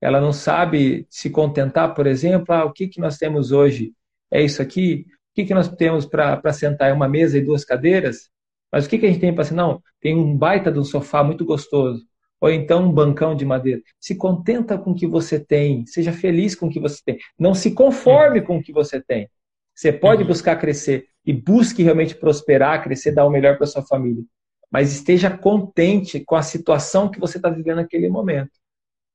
[0.00, 3.92] Ela não sabe se contentar, por exemplo, ah, o que, que nós temos hoje?
[4.30, 5.06] É isso aqui?
[5.32, 6.90] O que, que nós temos para sentar?
[6.90, 8.30] É uma mesa e duas cadeiras?
[8.70, 9.56] Mas o que, que a gente tem para assim?
[9.56, 12.06] Não, tem um baita de um sofá muito gostoso.
[12.40, 13.82] Ou então um bancão de madeira.
[13.98, 15.84] Se contenta com o que você tem.
[15.86, 17.18] Seja feliz com o que você tem.
[17.36, 19.28] Não se conforme com o que você tem.
[19.74, 20.28] Você pode uhum.
[20.28, 24.22] buscar crescer e busque realmente prosperar, crescer, dar o melhor para sua família
[24.70, 28.50] mas esteja contente com a situação que você está vivendo naquele momento.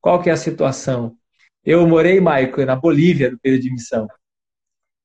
[0.02, 1.16] Qual que é a situação?
[1.66, 4.08] Eu morei, Maico, na Bolívia, no período de missão.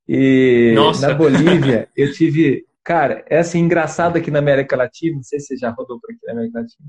[0.09, 1.09] E Nossa.
[1.09, 2.67] na Bolívia, eu tive.
[2.83, 6.11] Cara, é assim, engraçado aqui na América Latina, não sei se você já rodou por
[6.11, 6.89] aqui na América Latina,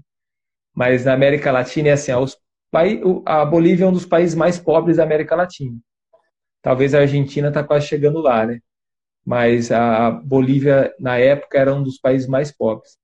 [0.74, 2.26] mas na América Latina é assim: ó,
[3.26, 5.78] a Bolívia é um dos países mais pobres da América Latina.
[6.62, 8.60] Talvez a Argentina está quase chegando lá, né?
[9.26, 12.98] Mas a Bolívia, na época, era um dos países mais pobres.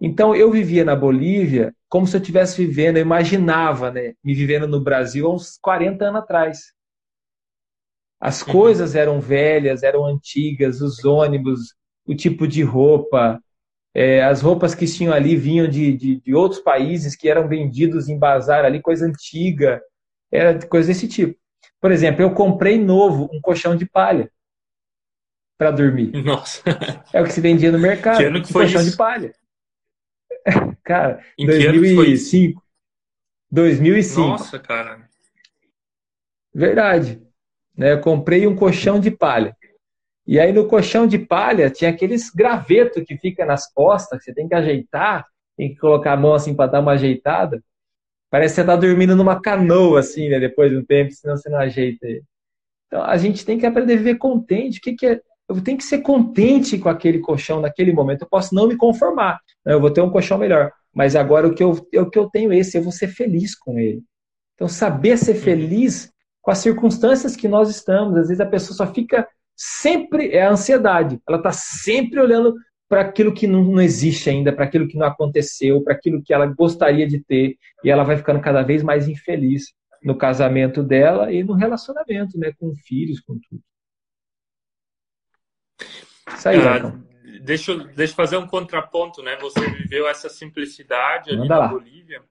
[0.00, 4.66] Então eu vivia na Bolívia como se eu estivesse vivendo, eu imaginava, né, me vivendo
[4.66, 6.58] no Brasil há uns 40 anos atrás.
[8.20, 8.52] As uhum.
[8.52, 13.40] coisas eram velhas, eram antigas, os ônibus, o tipo de roupa,
[13.94, 18.08] é, as roupas que tinham ali vinham de, de, de, outros países que eram vendidos
[18.08, 19.80] em bazar ali, coisa antiga,
[20.32, 21.38] era coisa desse tipo.
[21.80, 24.28] Por exemplo, eu comprei novo um colchão de palha
[25.56, 26.10] para dormir.
[26.24, 26.60] Nossa.
[27.12, 28.16] É o que se vendia no mercado.
[28.16, 28.90] Que ano que um foi colchão isso?
[28.90, 29.32] de palha.
[30.84, 32.62] Cara, em 2005.
[33.50, 34.20] 2005.
[34.20, 35.08] Nossa, cara.
[36.54, 37.22] Verdade.
[37.76, 37.92] Né?
[37.92, 39.56] Eu comprei um colchão de palha.
[40.26, 44.34] E aí no colchão de palha tinha aqueles gravetos que fica nas costas, que você
[44.34, 45.26] tem que ajeitar,
[45.56, 47.62] tem que colocar a mão assim para dar uma ajeitada.
[48.30, 50.40] Parece que você tá dormindo numa canoa, assim, né?
[50.40, 52.06] Depois de um tempo, senão você não ajeita.
[52.86, 54.78] Então a gente tem que aprender a viver contente.
[54.78, 55.20] O que, que é?
[55.48, 58.22] Eu tenho que ser contente com aquele colchão naquele momento.
[58.22, 59.40] Eu posso não me conformar.
[59.64, 59.74] Né?
[59.74, 60.72] Eu vou ter um colchão melhor.
[60.92, 63.54] Mas agora o que eu, o que eu tenho é esse, eu vou ser feliz
[63.56, 64.02] com ele.
[64.54, 68.16] Então, saber ser feliz com as circunstâncias que nós estamos.
[68.16, 69.26] Às vezes a pessoa só fica
[69.56, 71.20] sempre, é a ansiedade.
[71.28, 72.54] Ela está sempre olhando
[72.88, 76.32] para aquilo que não, não existe ainda, para aquilo que não aconteceu, para aquilo que
[76.32, 77.56] ela gostaria de ter.
[77.82, 82.52] E ela vai ficando cada vez mais infeliz no casamento dela e no relacionamento, né?
[82.58, 83.62] Com filhos, com tudo.
[86.34, 86.92] Isso aí, ah,
[87.42, 89.36] deixa, eu, deixa eu fazer um contraponto, né?
[89.36, 91.68] Você viveu essa simplicidade ali Manda na lá.
[91.68, 92.22] Bolívia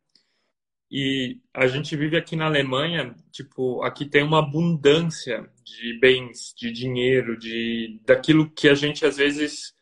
[0.95, 6.71] e a gente vive aqui na Alemanha, tipo, aqui tem uma abundância de bens, de
[6.71, 9.73] dinheiro, de daquilo que a gente às vezes,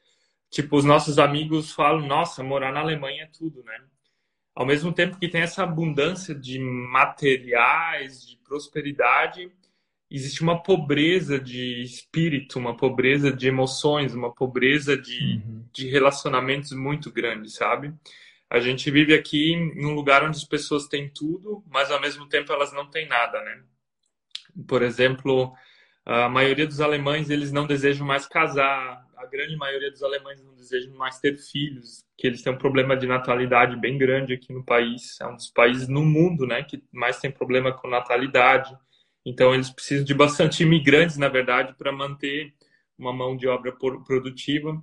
[0.49, 3.77] tipo, os nossos amigos falam, nossa, morar na Alemanha é tudo, né?
[4.55, 9.51] Ao mesmo tempo que tem essa abundância de materiais, de prosperidade,
[10.11, 15.65] existe uma pobreza de espírito, uma pobreza de emoções, uma pobreza de, uhum.
[15.73, 17.93] de relacionamentos muito grande, sabe?
[18.51, 22.27] a gente vive aqui em um lugar onde as pessoas têm tudo, mas ao mesmo
[22.27, 23.63] tempo elas não têm nada, né?
[24.67, 25.53] Por exemplo,
[26.05, 30.53] a maioria dos alemães eles não desejam mais casar, a grande maioria dos alemães não
[30.53, 34.65] desejam mais ter filhos, que eles têm um problema de natalidade bem grande aqui no
[34.65, 38.77] país, é um dos países no mundo, né, que mais tem problema com natalidade.
[39.25, 42.53] Então eles precisam de bastante imigrantes, na verdade, para manter
[42.97, 44.81] uma mão de obra produtiva.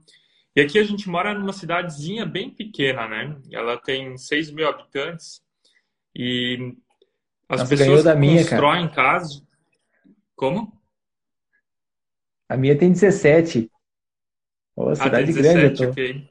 [0.55, 3.41] E aqui a gente mora numa cidadezinha bem pequena, né?
[3.51, 5.43] Ela tem 6 mil habitantes
[6.15, 6.75] e
[7.49, 8.95] as Nossa, pessoas da minha, constroem cara.
[8.95, 9.43] casas.
[10.35, 10.77] Como?
[12.49, 13.71] A minha tem 17.
[14.75, 15.91] Ô, cidade ah, 17, grande, eu tô.
[15.91, 16.31] ok.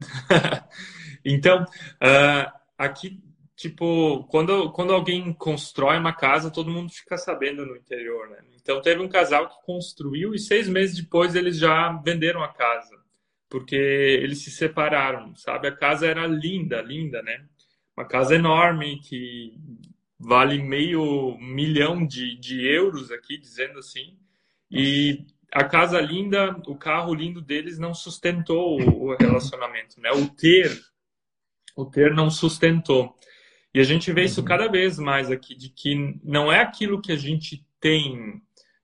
[1.24, 3.22] então, uh, aqui,
[3.56, 8.38] tipo, quando, quando alguém constrói uma casa, todo mundo fica sabendo no interior, né?
[8.60, 13.02] Então, teve um casal que construiu e seis meses depois eles já venderam a casa
[13.52, 15.68] porque eles se separaram, sabe?
[15.68, 17.44] A casa era linda, linda, né?
[17.94, 19.52] Uma casa enorme que
[20.18, 24.16] vale meio milhão de, de euros aqui, dizendo assim.
[24.70, 30.10] E a casa linda, o carro lindo deles não sustentou o relacionamento, né?
[30.12, 30.72] O ter,
[31.76, 33.14] o ter não sustentou.
[33.74, 34.46] E a gente vê isso uhum.
[34.46, 38.40] cada vez mais aqui, de que não é aquilo que a gente tem,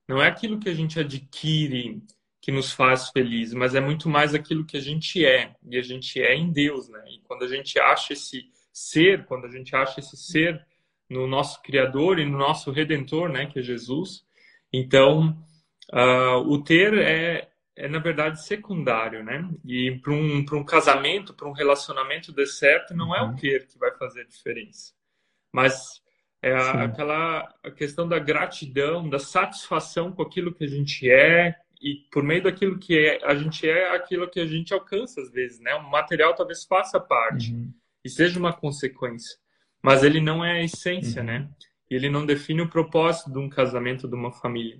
[0.07, 2.01] não é aquilo que a gente adquire,
[2.41, 5.81] que nos faz felizes, mas é muito mais aquilo que a gente é, e a
[5.81, 7.03] gente é em Deus, né?
[7.09, 10.65] E quando a gente acha esse ser, quando a gente acha esse ser
[11.09, 14.23] no nosso Criador e no nosso Redentor, né, que é Jesus,
[14.71, 15.37] então
[15.91, 17.48] uh, o ter é,
[17.79, 19.49] é, na verdade, secundário, né?
[19.63, 23.35] E para um, um casamento, para um relacionamento de certo, não é o uhum.
[23.37, 24.91] ter que vai fazer a diferença,
[25.53, 26.01] mas
[26.41, 31.55] é a, aquela a questão da gratidão, da satisfação com aquilo que a gente é,
[31.81, 35.31] e por meio daquilo que é, a gente é, aquilo que a gente alcança às
[35.31, 35.73] vezes, né?
[35.75, 37.71] O material talvez faça parte uhum.
[38.03, 39.37] e seja uma consequência,
[39.81, 41.27] mas ele não é a essência, uhum.
[41.27, 41.49] né?
[41.89, 44.79] Ele não define o propósito de um casamento, de uma família.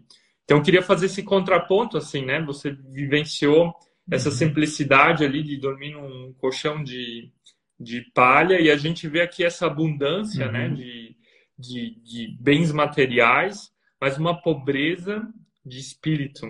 [0.50, 2.42] Então, eu queria fazer esse contraponto, assim, né?
[2.42, 3.72] Você vivenciou
[4.10, 4.36] essa uhum.
[4.36, 7.32] simplicidade ali de dormir num colchão de,
[7.80, 10.70] de palha e a gente vê aqui essa abundância, né?
[10.70, 10.74] Uhum.
[10.74, 11.16] De,
[11.56, 13.70] de, de bens materiais,
[14.02, 15.22] mas uma pobreza
[15.64, 16.48] de espírito.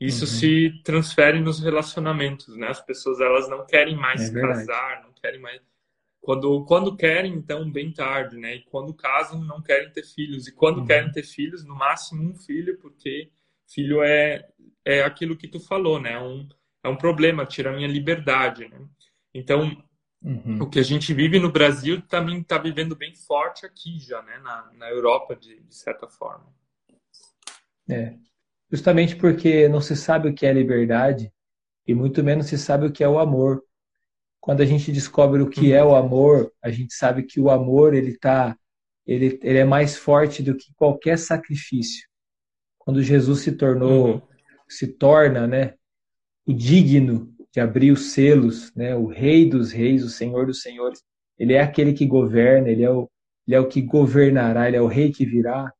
[0.00, 0.30] Isso uhum.
[0.30, 2.68] se transfere nos relacionamentos, né?
[2.68, 5.60] As pessoas elas não querem mais é casar, não querem mais
[6.24, 8.56] quando quando querem então bem tarde, né?
[8.56, 10.86] E quando casam não querem ter filhos e quando uhum.
[10.86, 13.30] querem ter filhos no máximo um filho porque
[13.66, 14.48] filho é
[14.84, 16.14] é aquilo que tu falou, né?
[16.14, 16.48] É um
[16.82, 18.78] é um problema, tira a minha liberdade, né?
[19.32, 19.76] Então
[20.22, 20.62] uhum.
[20.62, 24.38] o que a gente vive no Brasil também está vivendo bem forte aqui já, né?
[24.38, 26.52] Na, na Europa de, de certa forma.
[27.88, 28.14] É,
[28.74, 31.32] Justamente porque não se sabe o que é liberdade
[31.86, 33.62] e muito menos se sabe o que é o amor.
[34.44, 37.94] Quando a gente descobre o que é o amor, a gente sabe que o amor
[37.94, 38.54] ele tá
[39.06, 42.06] ele, ele é mais forte do que qualquer sacrifício.
[42.78, 44.22] Quando Jesus se tornou uhum.
[44.68, 45.72] se torna, né,
[46.46, 51.02] o digno de abrir os selos, né, o rei dos reis, o senhor dos senhores,
[51.38, 53.10] ele é aquele que governa, ele é o
[53.46, 55.72] ele é o que governará, ele é o rei que virá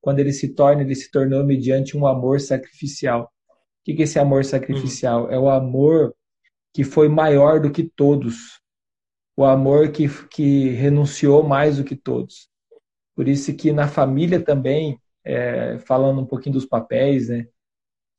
[0.00, 3.30] quando ele se torna, ele se tornou mediante um amor sacrificial.
[3.52, 5.26] O que é esse amor sacrificial?
[5.26, 5.30] Uhum.
[5.30, 6.12] É o amor
[6.72, 8.60] que foi maior do que todos.
[9.36, 12.48] O amor que, que renunciou mais do que todos.
[13.14, 17.46] Por isso que na família também, é, falando um pouquinho dos papéis, né?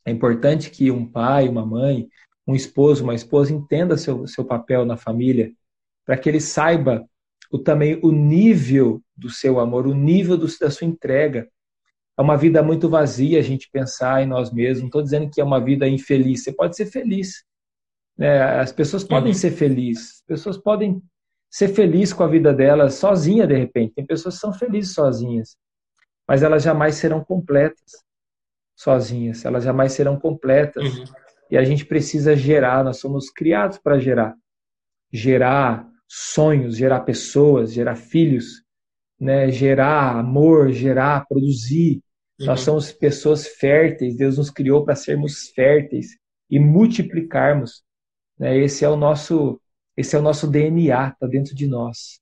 [0.05, 2.07] É importante que um pai, uma mãe,
[2.47, 5.51] um esposo, uma esposa entenda seu, seu papel na família,
[6.05, 7.07] para que ele saiba
[7.51, 11.47] o, também o nível do seu amor, o nível do, da sua entrega.
[12.17, 14.81] É uma vida muito vazia a gente pensar em nós mesmos.
[14.81, 16.43] Não estou dizendo que é uma vida infeliz.
[16.43, 17.43] Você pode ser feliz.
[18.17, 18.41] Né?
[18.59, 20.19] As pessoas podem ser felizes.
[20.19, 21.01] As pessoas podem
[21.49, 23.95] ser felizes com a vida delas sozinha, de repente.
[23.95, 25.57] Tem pessoas que são felizes sozinhas.
[26.27, 27.91] Mas elas jamais serão completas
[28.75, 29.43] sozinhas.
[29.43, 30.83] Elas jamais serão completas.
[30.83, 31.03] Uhum.
[31.49, 32.83] E a gente precisa gerar.
[32.83, 34.35] Nós somos criados para gerar.
[35.11, 38.63] Gerar sonhos, gerar pessoas, gerar filhos,
[39.19, 39.49] né?
[39.51, 42.01] gerar amor, gerar, produzir.
[42.39, 42.47] Uhum.
[42.47, 46.17] Nós somos pessoas férteis, Deus nos criou para sermos férteis
[46.49, 47.83] e multiplicarmos.
[48.37, 48.57] Né?
[48.57, 49.59] Esse é o nosso,
[49.95, 52.19] esse é o nosso DNA, está dentro de nós.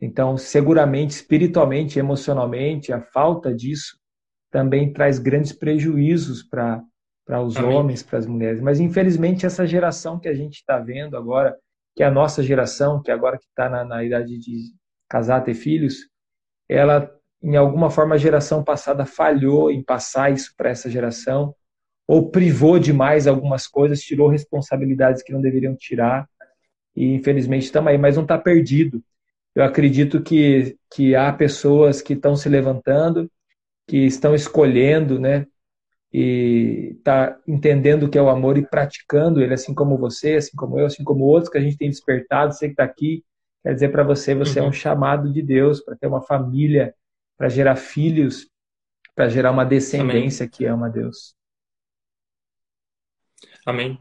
[0.00, 3.98] Então, seguramente, espiritualmente, emocionalmente, a falta disso
[4.50, 6.82] também traz grandes prejuízos para
[7.24, 7.74] para os Amém.
[7.74, 8.60] homens, para as mulheres.
[8.60, 11.56] Mas infelizmente essa geração que a gente está vendo agora,
[11.96, 14.74] que é a nossa geração, que agora que está na, na idade de
[15.08, 16.08] casar, ter filhos,
[16.68, 17.10] ela,
[17.42, 21.54] em alguma forma, a geração passada falhou em passar isso para essa geração,
[22.06, 26.28] ou privou demais algumas coisas, tirou responsabilidades que não deveriam tirar,
[26.94, 29.02] e infelizmente estamos aí, mas não está perdido.
[29.54, 33.30] Eu acredito que, que há pessoas que estão se levantando,
[33.86, 35.46] que estão escolhendo, né,
[36.12, 40.56] e está entendendo o que é o amor e praticando ele, assim como você, assim
[40.56, 43.24] como eu, assim como outros que a gente tem despertado, você que está aqui,
[43.64, 44.66] Quer dizer para você, você uhum.
[44.66, 44.72] é um uhum.
[44.74, 46.94] chamado de Deus para ter uma família,
[47.36, 48.46] para gerar filhos,
[49.14, 50.50] para gerar uma descendência Amém.
[50.50, 51.34] que ama Deus.
[53.64, 53.98] Amém.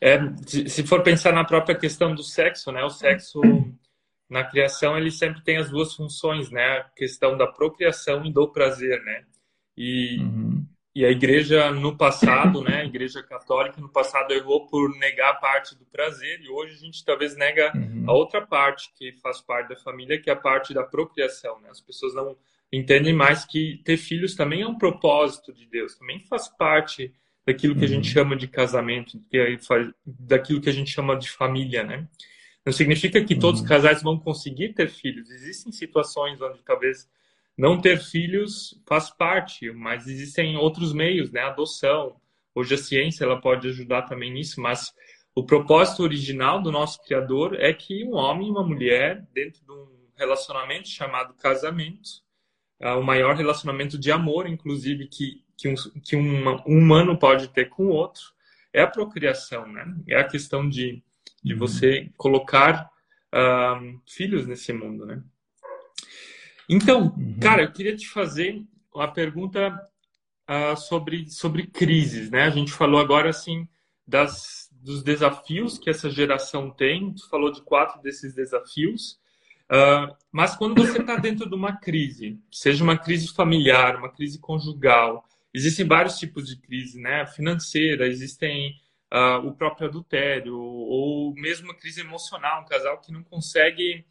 [0.00, 2.84] É, se for pensar na própria questão do sexo, né?
[2.84, 3.40] O sexo
[4.28, 6.78] na criação ele sempre tem as duas funções, né?
[6.78, 9.24] A questão da procriação e do prazer, né?
[9.76, 10.66] E uhum.
[10.98, 15.76] E a igreja no passado, né, a igreja católica no passado errou por negar parte
[15.78, 18.04] do prazer e hoje a gente talvez nega uhum.
[18.08, 21.68] a outra parte que faz parte da família, que é a parte da procriação, né?
[21.70, 22.36] As pessoas não
[22.72, 27.14] entendem mais que ter filhos também é um propósito de Deus, também faz parte
[27.48, 27.86] daquilo que uhum.
[27.86, 28.12] a gente uhum.
[28.12, 29.58] chama de casamento, que
[30.04, 32.06] daquilo que a gente chama de família, né?
[32.64, 33.74] Não significa que todos os uhum.
[33.74, 35.30] casais vão conseguir ter filhos.
[35.30, 37.08] Existem situações onde talvez
[37.56, 41.40] não ter filhos faz parte, mas existem outros meios, né?
[41.40, 42.20] Adoção.
[42.54, 44.92] Hoje a ciência ela pode ajudar também nisso, mas
[45.34, 49.72] o propósito original do nosso Criador é que um homem e uma mulher, dentro de
[49.72, 49.86] um
[50.16, 52.10] relacionamento chamado casamento,
[52.78, 57.48] é o maior relacionamento de amor, inclusive, que, que, um, que um, um humano pode
[57.48, 58.22] ter com o outro,
[58.72, 59.92] é a procriação, né?
[60.06, 61.02] É a questão de,
[61.42, 61.58] de uhum.
[61.58, 62.88] você colocar
[63.34, 65.20] uh, filhos nesse mundo, né?
[66.68, 67.38] Então, uhum.
[67.40, 68.62] cara, eu queria te fazer
[68.94, 69.74] uma pergunta
[70.48, 72.44] uh, sobre, sobre crises, né?
[72.44, 73.66] A gente falou agora, assim,
[74.06, 79.18] das, dos desafios que essa geração tem, tu falou de quatro desses desafios,
[79.72, 84.38] uh, mas quando você está dentro de uma crise, seja uma crise familiar, uma crise
[84.38, 87.26] conjugal, existem vários tipos de crise, né?
[87.26, 88.76] Financeira, existem
[89.12, 94.04] uh, o próprio adultério, ou mesmo uma crise emocional, um casal que não consegue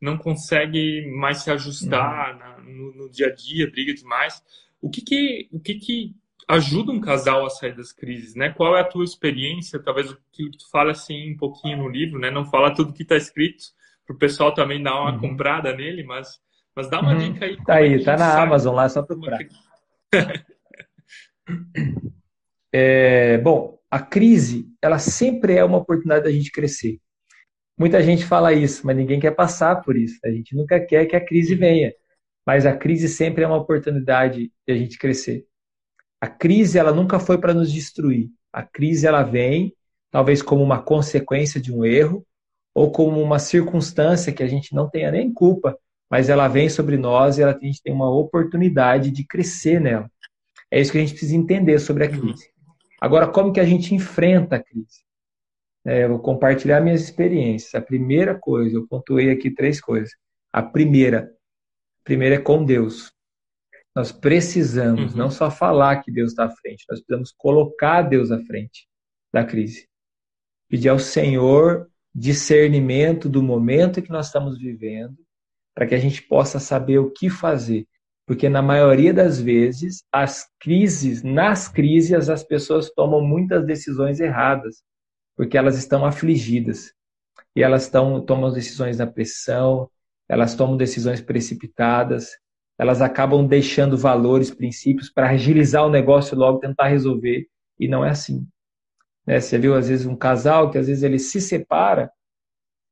[0.00, 2.38] não consegue mais se ajustar uhum.
[2.38, 4.42] na, no, no, dia a dia, briga demais.
[4.80, 6.16] O que que, o que que
[6.48, 8.50] ajuda um casal a sair das crises, né?
[8.50, 9.78] Qual é a tua experiência?
[9.78, 12.32] Talvez o que tu fala assim um pouquinho no livro, né?
[12.32, 13.66] Não fala tudo que está escrito
[14.04, 15.20] para o pessoal também dar uma uhum.
[15.20, 16.40] comprada nele, mas
[16.74, 17.32] mas dá uma uhum.
[17.32, 17.56] dica aí.
[17.64, 19.38] Tá aí, tá na Amazon lá, só procurar.
[22.72, 26.98] é, bom, a crise, ela sempre é uma oportunidade da gente crescer.
[27.78, 30.18] Muita gente fala isso, mas ninguém quer passar por isso.
[30.24, 31.92] A gente nunca quer que a crise venha,
[32.46, 35.46] mas a crise sempre é uma oportunidade de a gente crescer.
[36.20, 38.30] A crise ela nunca foi para nos destruir.
[38.52, 39.74] A crise ela vem
[40.10, 42.24] talvez como uma consequência de um erro
[42.74, 45.76] ou como uma circunstância que a gente não tenha nem culpa,
[46.10, 50.10] mas ela vem sobre nós e a gente tem uma oportunidade de crescer nela.
[50.72, 52.50] É isso que a gente precisa entender sobre a crise.
[52.98, 55.04] Agora, como que a gente enfrenta a crise?
[55.84, 57.74] É, eu vou compartilhar minhas experiências.
[57.74, 60.10] A primeira coisa, eu pontuei aqui três coisas.
[60.50, 61.30] A primeira,
[62.00, 63.12] a primeira é com Deus.
[63.94, 65.18] Nós precisamos uhum.
[65.18, 68.88] não só falar que Deus está à frente, nós precisamos colocar Deus à frente
[69.30, 69.86] da crise.
[70.70, 75.18] Pedir ao Senhor discernimento do momento que nós estamos vivendo,
[75.74, 77.86] para que a gente possa saber o que fazer.
[78.32, 84.82] Porque na maioria das vezes, as crises, nas crises, as pessoas tomam muitas decisões erradas
[85.36, 86.94] porque elas estão afligidas
[87.54, 89.86] e elas estão, tomam decisões na pressão,
[90.26, 92.30] elas tomam decisões precipitadas,
[92.78, 97.46] elas acabam deixando valores, princípios para agilizar o negócio logo, tentar resolver,
[97.78, 98.48] e não é assim.
[99.26, 99.40] Né?
[99.40, 102.10] Você viu, às vezes, um casal que às vezes ele se separa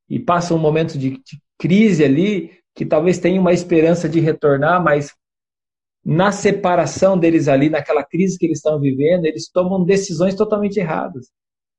[0.07, 4.85] e passa um momento de, de crise ali, que talvez tenha uma esperança de retornar,
[4.85, 5.19] mas
[6.11, 11.29] na separação deles ali, naquela crise que eles estão vivendo, eles tomam decisões totalmente erradas.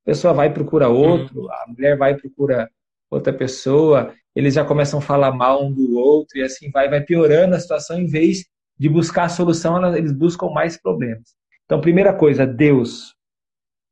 [0.04, 1.52] A pessoa vai e procura outro, uhum.
[1.52, 2.72] a mulher vai e procura
[3.10, 7.02] outra pessoa, eles já começam a falar mal um do outro e assim vai, vai
[7.02, 8.46] piorando a situação em vez
[8.80, 11.36] de buscar a solução, eles buscam mais problemas.
[11.66, 13.14] Então, primeira coisa, Deus.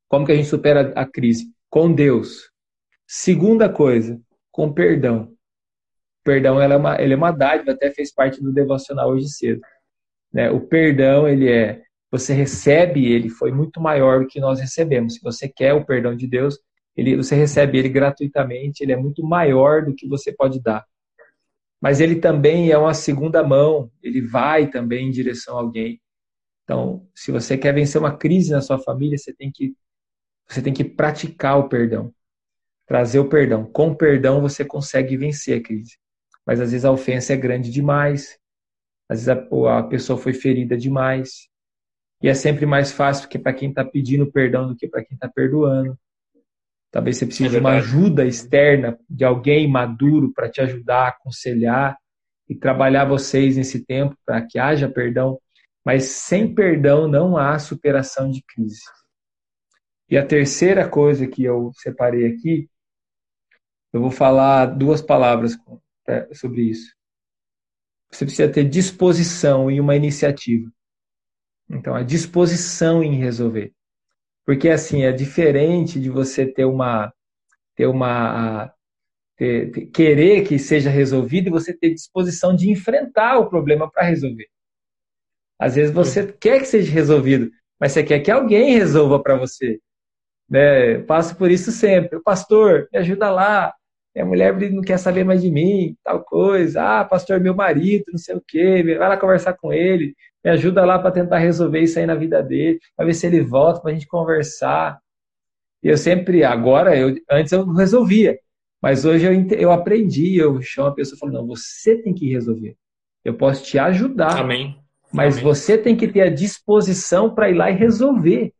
[0.07, 1.51] Como que a gente supera a crise?
[1.69, 2.49] Com Deus.
[3.05, 4.17] Segunda coisa,
[4.49, 5.33] com perdão.
[6.23, 9.59] Perdão, ela é uma, ele é uma dádiva, até fez parte do devocional hoje cedo.
[10.33, 10.49] Né?
[10.51, 15.15] O perdão, ele é, você recebe ele, foi muito maior do que nós recebemos.
[15.15, 16.57] Se você quer o perdão de Deus,
[16.95, 20.85] ele, você recebe ele gratuitamente, ele é muito maior do que você pode dar.
[21.81, 26.01] Mas ele também é uma segunda mão, ele vai também em direção a alguém.
[26.63, 29.73] Então, se você quer vencer uma crise na sua família, você tem que
[30.47, 32.11] você tem que praticar o perdão.
[32.87, 33.65] Trazer o perdão.
[33.65, 35.97] Com o perdão você consegue vencer a crise.
[36.45, 38.37] Mas às vezes a ofensa é grande demais,
[39.09, 41.49] às vezes a, a pessoa foi ferida demais.
[42.21, 45.15] E é sempre mais fácil que para quem está pedindo perdão do que para quem
[45.15, 45.97] está perdoando.
[46.91, 51.97] Talvez você precise é de uma ajuda externa de alguém maduro para te ajudar, aconselhar
[52.47, 55.39] e trabalhar vocês nesse tempo para que haja perdão.
[55.85, 58.81] Mas sem perdão não há superação de crise.
[60.09, 62.67] E a terceira coisa que eu separei aqui,
[63.93, 65.55] eu vou falar duas palavras
[66.33, 66.98] sobre isso.
[68.11, 70.69] Você precisa ter disposição e uma iniciativa.
[71.69, 73.71] Então, a disposição em resolver.
[74.45, 77.13] Porque assim, é diferente de você ter uma
[77.75, 78.73] ter uma
[79.37, 84.03] ter, ter, querer que seja resolvido e você ter disposição de enfrentar o problema para
[84.03, 84.47] resolver.
[85.59, 86.33] Às vezes você Sim.
[86.39, 89.79] quer que seja resolvido, mas você quer que alguém resolva para você.
[90.49, 90.97] Né?
[91.03, 92.17] passo por isso sempre.
[92.17, 93.73] O pastor, me ajuda lá.
[94.15, 96.99] Minha mulher não quer saber mais de mim, tal coisa.
[96.99, 98.83] Ah, pastor, meu marido, não sei o quê.
[98.97, 102.41] Vai lá conversar com ele me ajuda lá para tentar resolver isso aí na vida
[102.41, 104.99] dele, para ver se ele volta para a gente conversar.
[105.83, 108.37] E eu sempre, agora, eu, antes eu resolvia,
[108.81, 112.29] mas hoje eu, eu aprendi, eu chamo a pessoa e falo, não, você tem que
[112.29, 112.75] resolver.
[113.23, 114.37] Eu posso te ajudar.
[114.37, 114.77] Amém.
[115.11, 115.43] Mas Amém.
[115.43, 118.53] você tem que ter a disposição para ir lá e resolver.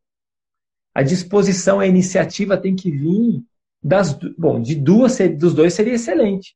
[0.94, 3.44] A disposição, a iniciativa tem que vir
[3.82, 6.56] das, bom, de duas, dos dois seria excelente.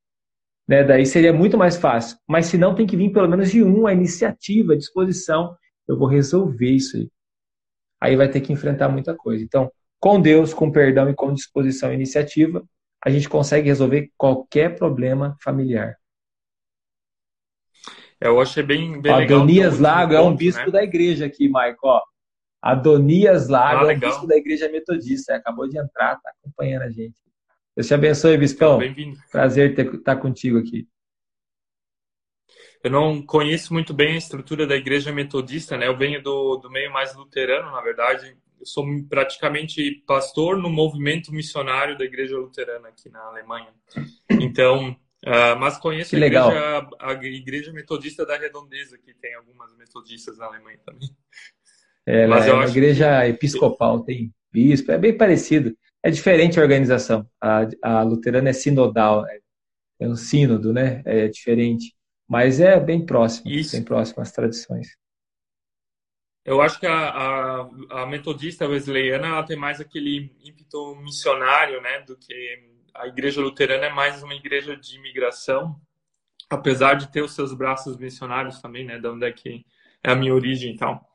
[0.68, 0.84] Né?
[0.84, 2.18] Daí seria muito mais fácil.
[2.28, 5.56] Mas se não, tem que vir pelo menos de um, a iniciativa, a disposição.
[5.88, 7.10] Eu vou resolver isso aí.
[8.02, 9.44] Aí vai ter que enfrentar muita coisa.
[9.44, 12.64] Então, com Deus, com perdão e com disposição e iniciativa,
[13.04, 15.96] a gente consegue resolver qualquer problema familiar.
[18.20, 20.72] Eu achei bem, bem Adonias Lago é um bispo né?
[20.72, 22.00] da igreja aqui, Maico.
[22.64, 25.36] Adonias Lago ah, é bispo da igreja metodista.
[25.36, 27.14] Acabou de entrar, tá acompanhando a gente.
[27.76, 28.78] Deus te abençoe, Bispão.
[28.78, 29.20] Bem-vindo.
[29.30, 30.88] Prazer estar contigo aqui.
[32.82, 35.88] Eu não conheço muito bem a estrutura da igreja metodista, né?
[35.88, 38.38] Eu venho do, do meio mais luterano, na verdade.
[38.58, 43.74] Eu sou praticamente pastor no movimento missionário da igreja luterana aqui na Alemanha.
[44.30, 50.38] Então, uh, mas conheço a igreja, a igreja, metodista da Redondeza, que tem algumas metodistas
[50.38, 51.10] na Alemanha também.
[52.06, 53.30] Ela mas é uma igreja que...
[53.30, 55.76] episcopal, tem bispo, é bem parecido.
[56.02, 57.28] É diferente a organização.
[57.42, 59.40] A, a luterana é sinodal, é,
[60.02, 61.02] é um sínodo, né?
[61.06, 61.96] É diferente.
[62.28, 63.76] Mas é bem próximo, Isso.
[63.76, 64.98] bem próximo às tradições.
[66.46, 67.70] Eu acho que a, a,
[68.02, 72.34] a, metodista wesleyana tem mais aquele ímpeto missionário, né, do que
[72.94, 75.80] a igreja luterana é mais uma igreja de imigração,
[76.50, 79.66] apesar de ter os seus braços missionários também, né, de onde é que
[80.04, 81.08] é a minha origem e tal.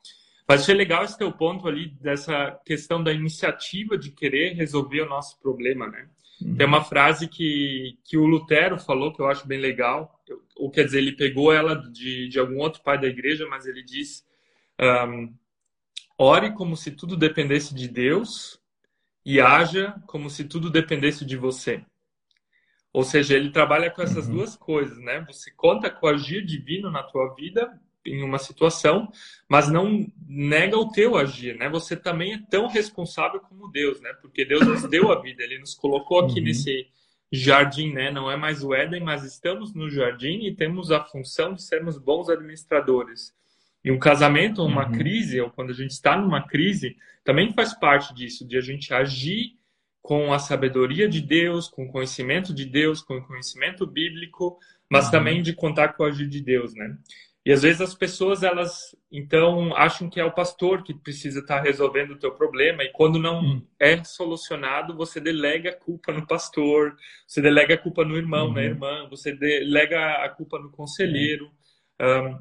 [0.48, 5.08] Mas achei legal esse teu ponto ali, dessa questão da iniciativa de querer resolver o
[5.08, 6.08] nosso problema, né?
[6.40, 6.56] Uhum.
[6.56, 10.18] Tem uma frase que, que o Lutero falou que eu acho bem legal,
[10.56, 13.82] ou quer dizer, ele pegou ela de, de algum outro pai da igreja, mas ele
[13.82, 14.24] diz:
[14.80, 15.34] um,
[16.16, 18.58] ore como se tudo dependesse de Deus
[19.26, 21.84] e haja como se tudo dependesse de você.
[22.90, 24.36] Ou seja, ele trabalha com essas uhum.
[24.36, 25.20] duas coisas, né?
[25.28, 27.78] Você conta com o agir divino na tua vida,
[28.08, 29.10] em uma situação,
[29.48, 31.68] mas não nega o teu agir, né?
[31.68, 34.12] Você também é tão responsável como Deus, né?
[34.20, 36.44] Porque Deus nos deu a vida, Ele nos colocou aqui uhum.
[36.44, 36.86] nesse
[37.30, 38.10] jardim, né?
[38.10, 41.98] Não é mais o Éden, mas estamos no jardim e temos a função de sermos
[41.98, 43.34] bons administradores.
[43.84, 44.92] E um casamento, uma uhum.
[44.92, 48.92] crise, ou quando a gente está numa crise, também faz parte disso, de a gente
[48.92, 49.56] agir
[50.02, 54.58] com a sabedoria de Deus, com o conhecimento de Deus, com o conhecimento bíblico,
[54.90, 55.10] mas uhum.
[55.10, 56.96] também de contar com o agir de Deus, né?
[57.48, 61.62] E às vezes as pessoas, elas, então, acham que é o pastor que precisa estar
[61.62, 63.66] resolvendo o teu problema, e quando não hum.
[63.80, 66.94] é solucionado, você delega a culpa no pastor,
[67.26, 68.52] você delega a culpa no irmão, uhum.
[68.52, 71.50] na irmã, você delega a culpa no conselheiro.
[71.98, 72.38] Um,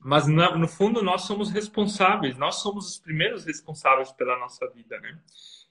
[0.00, 5.18] mas no fundo nós somos responsáveis, nós somos os primeiros responsáveis pela nossa vida, né?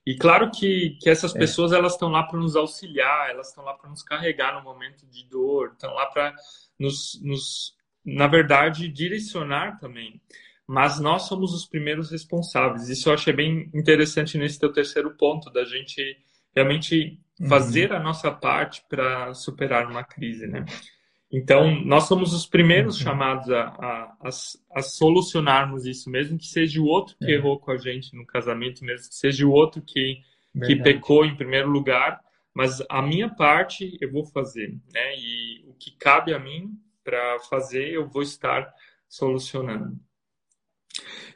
[0.03, 1.37] E claro que, que essas é.
[1.37, 5.05] pessoas elas estão lá para nos auxiliar, elas estão lá para nos carregar no momento
[5.05, 6.33] de dor, estão lá para
[6.79, 7.75] nos, nos,
[8.05, 10.21] na verdade, direcionar também.
[10.67, 12.89] Mas nós somos os primeiros responsáveis.
[12.89, 16.17] Isso eu achei bem interessante nesse teu terceiro ponto, da gente
[16.55, 17.47] realmente uhum.
[17.47, 17.97] fazer uhum.
[17.97, 20.65] a nossa parte para superar uma crise, né?
[21.31, 23.03] Então, nós somos os primeiros uhum.
[23.03, 24.29] chamados a, a, a,
[24.75, 27.35] a, solucionarmos isso, mesmo que seja o outro que é.
[27.35, 30.19] errou com a gente no casamento, mesmo que seja o outro que,
[30.65, 32.21] que pecou em primeiro lugar,
[32.53, 35.15] mas a minha parte eu vou fazer, né?
[35.17, 36.71] E o que cabe a mim
[37.05, 38.73] para fazer, eu vou estar
[39.07, 39.97] solucionando.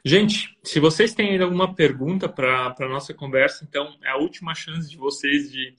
[0.04, 4.90] Gente, se vocês têm alguma pergunta para a nossa conversa, então é a última chance
[4.90, 5.74] de vocês de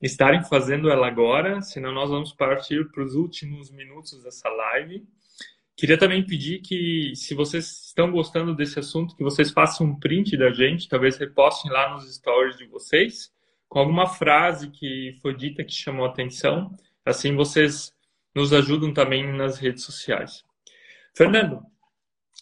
[0.00, 5.06] estarem fazendo ela agora, senão nós vamos partir para os últimos minutos dessa live.
[5.76, 10.36] Queria também pedir que, se vocês estão gostando desse assunto, que vocês façam um print
[10.36, 13.32] da gente, talvez repostem lá nos stories de vocês,
[13.68, 16.76] com alguma frase que foi dita que chamou atenção.
[17.06, 17.92] Assim vocês
[18.34, 20.44] nos ajudam também nas redes sociais.
[21.14, 21.62] Fernando,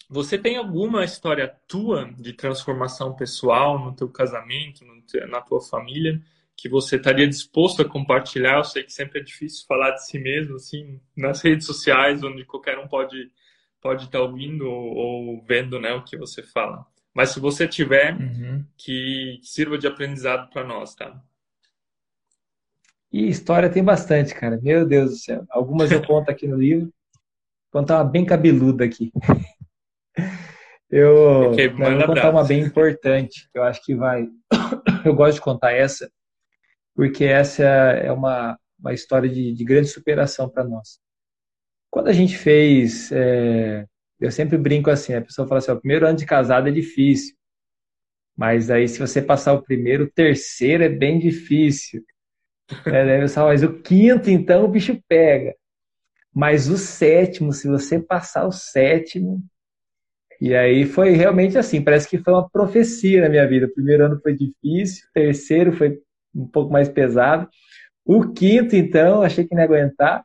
[0.09, 4.85] você tem alguma história tua de transformação pessoal no teu casamento,
[5.29, 6.21] na tua família,
[6.57, 8.59] que você estaria disposto a compartilhar.
[8.59, 12.45] Eu sei que sempre é difícil falar de si mesmo, assim, nas redes sociais, onde
[12.45, 13.31] qualquer um pode
[13.81, 16.85] pode estar ouvindo ou, ou vendo, né, o que você fala.
[17.15, 18.65] Mas se você tiver, uhum.
[18.77, 21.21] que, que sirva de aprendizado para nós, tá?
[23.13, 24.59] E história tem bastante, cara.
[24.63, 25.45] Meu Deus do céu.
[25.51, 26.93] Algumas eu conto aqui no livro.
[27.73, 29.13] Vou contar uma bem cabeluda aqui.
[30.93, 33.49] Eu, okay, vou contar uma bem importante.
[33.55, 34.27] Eu acho que vai.
[35.07, 36.11] Eu gosto de contar essa,
[36.97, 40.99] porque essa é uma, uma história de, de grande superação para nós.
[41.91, 43.87] Quando a gente fez, é,
[44.19, 47.37] eu sempre brinco assim, a pessoa fala assim, o primeiro ano de casado é difícil,
[48.37, 52.05] mas aí se você passar o primeiro, o terceiro é bem difícil.
[52.87, 55.55] É, mas o quinto, então, o bicho pega.
[56.33, 59.43] Mas o sétimo, se você passar o sétimo,
[60.41, 63.67] e aí foi realmente assim, parece que foi uma profecia na minha vida.
[63.67, 65.99] O primeiro ano foi difícil, o terceiro foi
[66.35, 67.49] um pouco mais pesado.
[68.05, 70.25] O quinto, então, achei que não ia aguentar.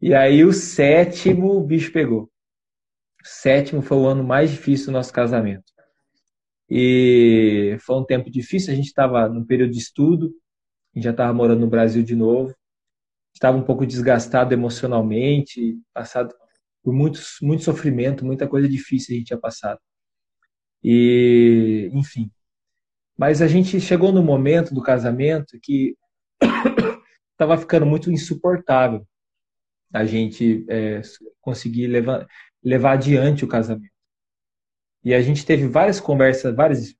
[0.00, 2.24] E aí o sétimo, o bicho pegou.
[2.24, 2.28] O
[3.24, 5.64] sétimo foi o ano mais difícil do nosso casamento.
[6.68, 10.32] E foi um tempo difícil, a gente estava no período de estudo,
[10.94, 12.54] a gente já estava morando no Brasil de novo,
[13.34, 16.34] estava um pouco desgastado emocionalmente, passado
[16.82, 19.80] por muito, muito sofrimento, muita coisa difícil a gente tinha passado.
[20.82, 22.30] E, enfim,
[23.16, 25.96] mas a gente chegou no momento do casamento que
[27.32, 29.06] estava ficando muito insuportável
[29.92, 31.02] a gente é,
[31.40, 32.26] conseguir levar,
[32.62, 33.92] levar adiante o casamento.
[35.04, 36.94] E a gente teve várias conversas, várias,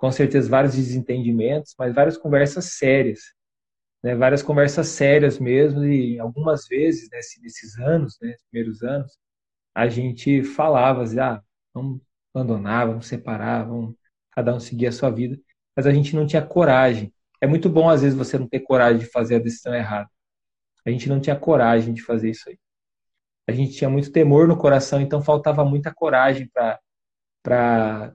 [0.00, 3.20] com certeza vários desentendimentos, mas várias conversas sérias.
[4.02, 9.18] Né, várias conversas sérias mesmo, e algumas vezes, né, nesses anos, né, primeiros anos,
[9.74, 11.42] a gente falava, assim, ah,
[11.74, 12.00] vamos
[12.34, 13.94] abandonar, vamos separar, vamos
[14.32, 15.38] cada um seguir a sua vida
[15.80, 17.12] mas a gente não tinha coragem.
[17.40, 20.10] É muito bom, às vezes, você não ter coragem de fazer a decisão errada.
[20.84, 22.58] A gente não tinha coragem de fazer isso aí.
[23.48, 26.78] A gente tinha muito temor no coração, então faltava muita coragem para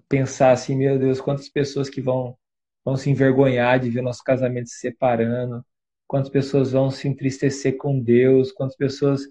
[0.08, 2.38] pensar assim: meu Deus, quantas pessoas que vão,
[2.84, 5.66] vão se envergonhar de ver nosso casamento se separando,
[6.08, 9.22] quantas pessoas vão se entristecer com Deus, quantas pessoas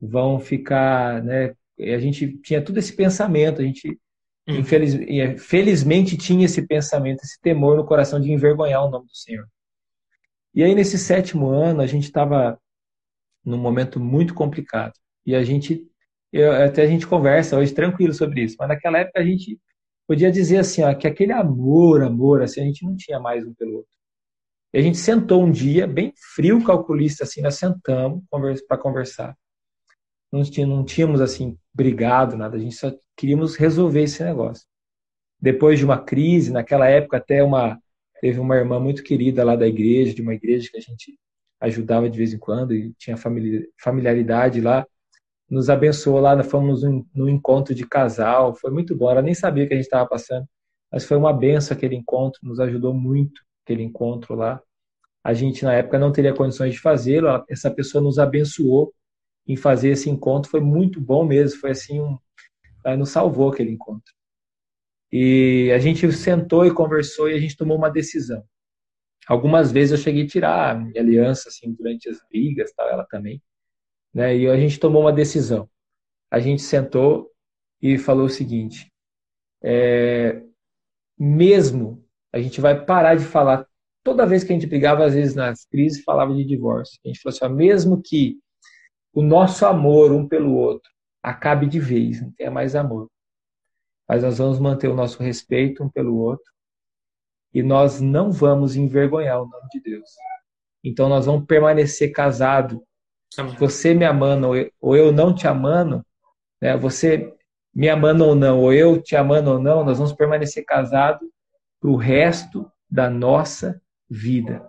[0.00, 1.22] vão ficar.
[1.22, 1.54] Né?
[1.78, 3.98] a gente tinha todo esse pensamento, a gente.
[4.44, 9.14] Infeliz, é, felizmente tinha esse pensamento, esse temor no coração de envergonhar o nome do
[9.16, 9.46] Senhor.
[10.52, 12.60] E aí, nesse sétimo ano, a gente estava
[13.44, 14.94] num momento muito complicado.
[15.24, 15.88] E a gente,
[16.32, 19.58] eu, até a gente conversa hoje tranquilo sobre isso, mas naquela época a gente
[20.06, 23.54] podia dizer assim, ó, que aquele amor, amor, assim, a gente não tinha mais um
[23.54, 23.92] pelo outro.
[24.72, 28.22] E a gente sentou um dia, bem frio, calculista, assim, nós sentamos
[28.66, 29.36] para conversar
[30.32, 34.66] não, não tínhamos assim brigado, nada, a gente só queríamos resolver esse negócio.
[35.40, 37.78] Depois de uma crise, naquela época até uma
[38.20, 41.18] teve uma irmã muito querida lá da igreja, de uma igreja que a gente
[41.60, 43.16] ajudava de vez em quando e tinha
[43.80, 44.86] familiaridade lá,
[45.52, 46.82] nos abençoou lá, nós fomos
[47.14, 50.46] num encontro de casal, foi muito bom, ela nem sabia que a gente estava passando,
[50.90, 54.60] mas foi uma benção aquele encontro, nos ajudou muito aquele encontro lá.
[55.22, 58.92] A gente na época não teria condições de fazê-lo, essa pessoa nos abençoou
[59.46, 60.50] em fazer esse encontro.
[60.50, 61.60] Foi muito bom mesmo.
[61.60, 62.18] Foi assim um,
[62.96, 64.12] nos salvou aquele encontro.
[65.12, 68.42] E a gente sentou e conversou e a gente tomou uma decisão.
[69.28, 73.06] Algumas vezes eu cheguei a tirar a minha aliança assim durante as brigas, tal, ela
[73.08, 73.40] também,
[74.14, 74.36] né?
[74.36, 75.68] E a gente tomou uma decisão.
[76.30, 77.30] A gente sentou
[77.80, 78.92] e falou o seguinte:
[79.62, 80.42] é,
[81.18, 83.66] mesmo a gente vai parar de falar
[84.02, 86.98] toda vez que a gente brigava, às vezes nas crises falava de divórcio.
[87.04, 88.38] A gente falou assim: ó, mesmo que
[89.12, 90.90] o nosso amor um pelo outro
[91.22, 93.08] acabe de vez, não tenha mais amor,
[94.08, 96.50] mas nós vamos manter o nosso respeito um pelo outro
[97.54, 100.10] e nós não vamos envergonhar o nome de Deus.
[100.82, 102.10] Então nós vamos permanecer
[103.34, 103.58] casados.
[103.58, 104.48] Você me amando
[104.80, 106.04] ou eu não te amando,
[106.60, 106.76] né?
[106.76, 107.34] Você
[107.74, 111.28] me amando ou não, ou eu te amando ou não, nós vamos permanecer casados
[111.80, 114.62] para o resto da nossa vida.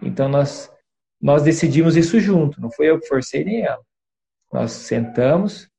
[0.00, 0.70] Então nós
[1.20, 3.80] nós decidimos isso junto, não foi eu que forcei nem ela.
[4.52, 5.70] Nós sentamos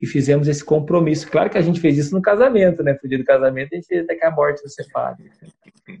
[0.00, 1.30] e fizemos esse compromisso.
[1.30, 2.98] Claro que a gente fez isso no casamento, né?
[3.02, 5.30] No dia do casamento a gente fez até que a morte nos separe.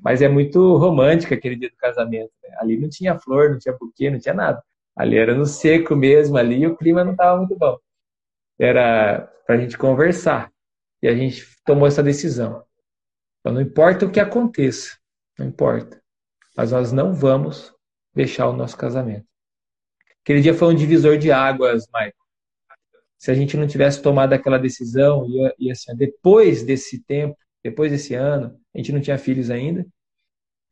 [0.02, 2.30] Mas é muito romântico aquele dia do casamento.
[2.42, 2.54] Né?
[2.58, 4.62] Ali não tinha flor, não tinha buquê, não tinha nada.
[5.00, 7.78] Ali era no seco mesmo, ali o clima não estava muito bom.
[8.58, 10.52] Era para a gente conversar.
[11.02, 12.64] E a gente tomou essa decisão.
[13.40, 14.98] Então não importa o que aconteça,
[15.38, 16.02] não importa.
[16.56, 17.74] Mas nós não vamos
[18.14, 19.26] deixar o nosso casamento.
[20.22, 22.12] Aquele dia foi um divisor de águas, Michael
[23.20, 27.92] se a gente não tivesse tomado aquela decisão, e, e assim, depois desse tempo, depois
[27.92, 29.86] desse ano, a gente não tinha filhos ainda.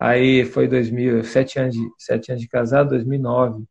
[0.00, 3.66] Aí foi 2000, sete anos de, sete anos de casado, 2009.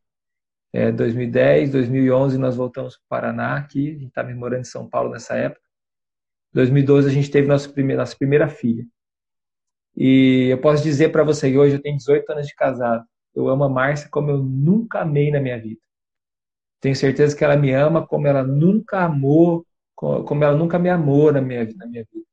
[0.73, 4.87] É, 2010, 2011 nós voltamos para o Paraná aqui, a gente estava morando em São
[4.87, 5.61] Paulo nessa época.
[6.53, 8.85] 2012 a gente teve nossa primeira, nossa primeira filha.
[9.95, 13.05] E eu posso dizer para você que hoje eu tenho 18 anos de casado.
[13.33, 15.81] Eu amo a Márcia como eu nunca amei na minha vida.
[16.79, 19.65] Tenho certeza que ela me ama como ela nunca amou,
[19.95, 22.25] como ela nunca me amou na minha, na minha vida.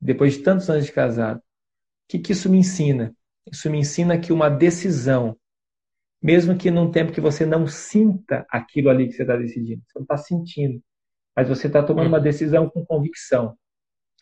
[0.00, 1.38] Depois de tantos anos de casado.
[1.38, 1.42] O
[2.08, 3.14] que, que isso me ensina?
[3.50, 5.36] Isso me ensina que uma decisão,
[6.22, 9.98] mesmo que num tempo que você não sinta aquilo ali que você está decidindo, você
[9.98, 10.82] não está sentindo,
[11.34, 13.56] mas você está tomando uma decisão com convicção.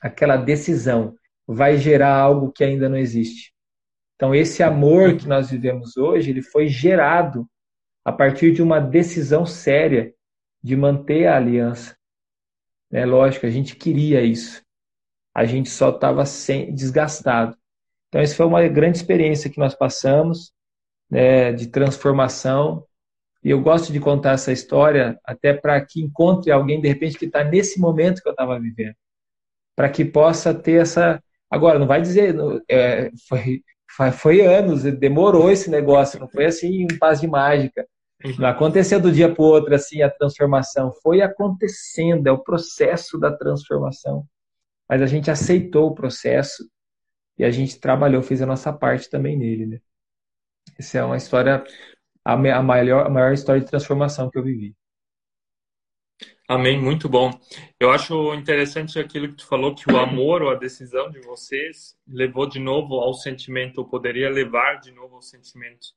[0.00, 1.14] Aquela decisão
[1.46, 3.52] vai gerar algo que ainda não existe.
[4.14, 7.46] Então, esse amor que nós vivemos hoje, ele foi gerado
[8.04, 10.14] a partir de uma decisão séria
[10.62, 11.96] de manter a aliança.
[12.92, 14.62] É lógico, a gente queria isso.
[15.34, 16.24] A gente só estava
[16.72, 17.56] desgastado.
[18.08, 20.52] Então, essa foi uma grande experiência que nós passamos
[21.10, 22.84] né, de transformação.
[23.42, 27.24] E eu gosto de contar essa história até para que encontre alguém, de repente, que
[27.24, 28.94] está nesse momento que eu estava vivendo.
[29.74, 31.22] Para que possa ter essa.
[31.50, 32.36] Agora, não vai dizer.
[32.68, 33.62] É, foi,
[34.12, 37.86] foi anos, demorou esse negócio, não foi assim um passo de mágica.
[38.38, 43.18] Não aconteceu do dia para o outro assim a transformação, foi acontecendo, é o processo
[43.18, 44.26] da transformação.
[44.86, 46.68] Mas a gente aceitou o processo
[47.38, 49.66] e a gente trabalhou, fez a nossa parte também nele.
[49.66, 49.80] Né?
[50.78, 51.64] Essa é uma história,
[52.24, 54.74] a maior, a maior história de transformação que eu vivi.
[56.48, 57.30] Amém, muito bom.
[57.78, 61.96] Eu acho interessante aquilo que tu falou, que o amor ou a decisão de vocês
[62.08, 65.88] levou de novo ao sentimento, ou poderia levar de novo ao sentimento.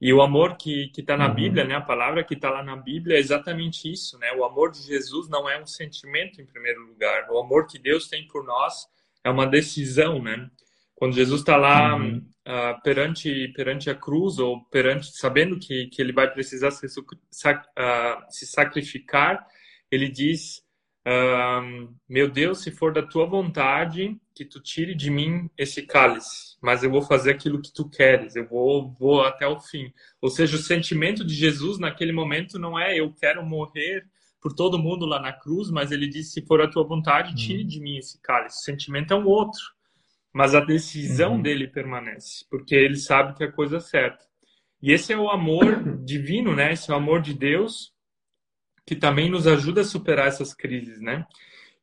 [0.00, 1.34] E o amor que está na uhum.
[1.34, 4.32] Bíblia, né, a palavra que está lá na Bíblia é exatamente isso, né?
[4.32, 7.30] O amor de Jesus não é um sentimento em primeiro lugar.
[7.30, 8.86] O amor que Deus tem por nós
[9.22, 10.50] é uma decisão, né?
[11.04, 12.16] Quando Jesus está lá uhum.
[12.48, 16.90] uh, perante perante a cruz ou perante sabendo que que ele vai precisar se, uh,
[18.30, 19.46] se sacrificar,
[19.90, 20.62] ele diz:
[22.08, 26.82] Meu Deus, se for da tua vontade, que tu tire de mim esse cálice, mas
[26.82, 29.92] eu vou fazer aquilo que tu queres, eu vou, vou até o fim.
[30.22, 34.06] Ou seja, o sentimento de Jesus naquele momento não é eu quero morrer
[34.40, 37.60] por todo mundo lá na cruz, mas ele disse: se for a tua vontade, tire
[37.60, 37.68] uhum.
[37.68, 38.60] de mim esse cálice.
[38.60, 39.60] O sentimento é um outro,
[40.34, 41.42] mas a decisão uhum.
[41.42, 44.24] dele permanece, porque ele sabe que é a coisa certa.
[44.82, 46.72] E esse é o amor divino, né?
[46.72, 47.94] Esse é o amor de Deus
[48.86, 51.24] que também nos ajuda a superar essas crises, né?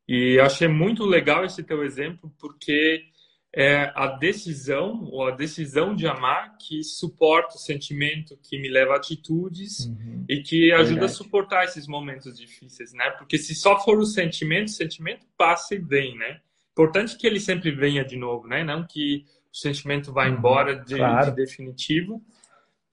[0.08, 3.06] E eu achei muito legal esse teu exemplo, porque
[3.54, 8.94] é a decisão, ou a decisão de amar, que suporta o sentimento, que me leva
[8.94, 10.26] a atitudes uhum.
[10.30, 11.06] e que ajuda Verdade.
[11.06, 13.10] a suportar esses momentos difíceis, né?
[13.12, 16.40] Porque se só for o sentimento, o sentimento passa e vem, né?
[16.82, 18.64] Importante que ele sempre venha de novo, né?
[18.64, 19.24] Não que
[19.54, 20.34] o sentimento vá uhum.
[20.34, 21.30] embora de, claro.
[21.30, 22.24] de definitivo,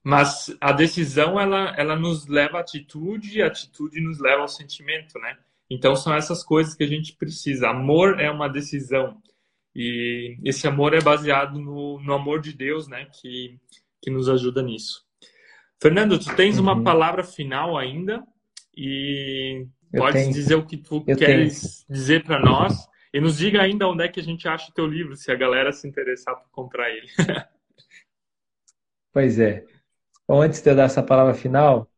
[0.03, 4.47] mas a decisão, ela, ela nos leva à atitude e a atitude nos leva ao
[4.47, 5.35] sentimento, né?
[5.67, 7.69] Então, são essas coisas que a gente precisa.
[7.69, 9.17] Amor é uma decisão.
[9.75, 13.07] E esse amor é baseado no, no amor de Deus, né?
[13.11, 13.59] Que,
[13.99, 15.03] que nos ajuda nisso.
[15.81, 16.83] Fernando, tu tens uma uhum.
[16.83, 18.23] palavra final ainda
[18.77, 20.31] e eu pode tenho.
[20.31, 21.97] dizer o que tu eu queres tenho.
[21.97, 24.85] dizer para nós e nos diga ainda onde é que a gente acha o teu
[24.85, 27.07] livro, se a galera se interessar por comprar ele.
[29.11, 29.65] pois é.
[30.29, 31.89] Antes de eu dar essa palavra final,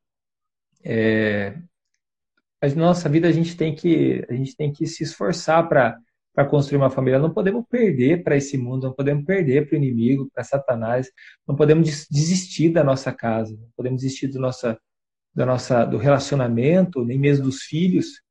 [0.84, 1.58] é,
[2.62, 6.00] a nossa vida a gente tem que a gente tem que se esforçar para
[6.34, 7.20] para construir uma família.
[7.20, 11.12] Não podemos perder para esse mundo, não podemos perder para o inimigo, para Satanás,
[11.48, 14.80] não podemos desistir da nossa casa, não podemos desistir do nossa,
[15.36, 18.22] nossa, do relacionamento, nem mesmo dos filhos,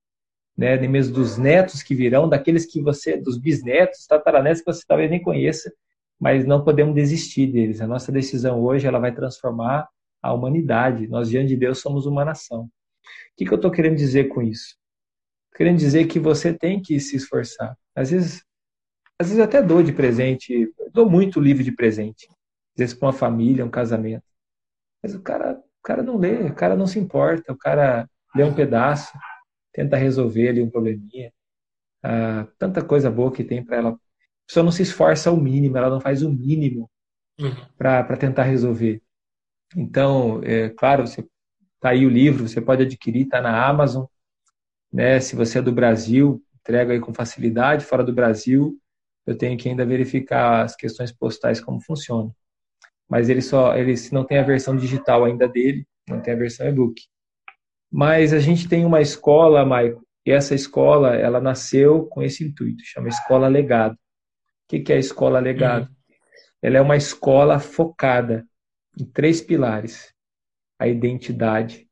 [0.57, 4.84] né, nem mesmo dos netos que virão, daqueles que você, dos bisnetos, tataranetos que você
[4.86, 5.72] talvez nem conheça,
[6.18, 7.80] mas não podemos desistir deles.
[7.80, 9.88] A nossa decisão hoje ela vai transformar
[10.22, 11.09] a humanidade.
[11.09, 12.64] Nós diante de Deus somos uma nação.
[12.64, 12.70] O
[13.36, 14.76] que, que eu estou querendo dizer com isso?
[15.57, 17.76] Querendo dizer que você tem que se esforçar.
[17.94, 18.44] Às vezes,
[19.18, 22.28] às vezes até dou de presente, dou muito livro de presente.
[22.74, 24.24] Às vezes para uma família, um casamento.
[25.03, 28.44] Mas o cara, o cara não lê, o cara não se importa, o cara lê
[28.44, 29.12] um pedaço,
[29.72, 31.32] tenta resolver ali um probleminha.
[32.02, 33.90] Ah, tanta coisa boa que tem para ela.
[33.90, 33.98] A
[34.46, 36.90] pessoa não se esforça o mínimo, ela não faz o mínimo
[37.40, 37.54] uhum.
[37.76, 39.02] para tentar resolver.
[39.76, 41.26] Então, é claro, você
[41.80, 44.06] tá aí o livro, você pode adquirir, está na Amazon.
[44.92, 45.20] Né?
[45.20, 47.84] Se você é do Brasil, entrega aí com facilidade.
[47.84, 48.76] Fora do Brasil,
[49.26, 52.34] eu tenho que ainda verificar as questões postais como funcionam.
[53.08, 56.66] Mas ele só, ele não tem a versão digital ainda dele, não tem a versão
[56.68, 57.02] e-book.
[57.91, 62.84] Mas a gente tem uma escola, Maico, e essa escola, ela nasceu com esse intuito,
[62.84, 63.95] chama Escola Legado.
[63.95, 63.99] O
[64.82, 65.88] que é a Escola Legado?
[65.88, 66.16] Uhum.
[66.62, 68.47] Ela é uma escola focada
[68.99, 70.14] em três pilares:
[70.78, 71.88] a identidade,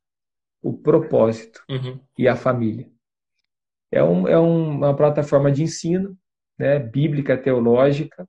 [0.62, 1.98] o propósito uhum.
[2.16, 2.88] e a família.
[3.90, 6.16] É, um, é uma plataforma de ensino,
[6.58, 8.28] né, bíblica, teológica,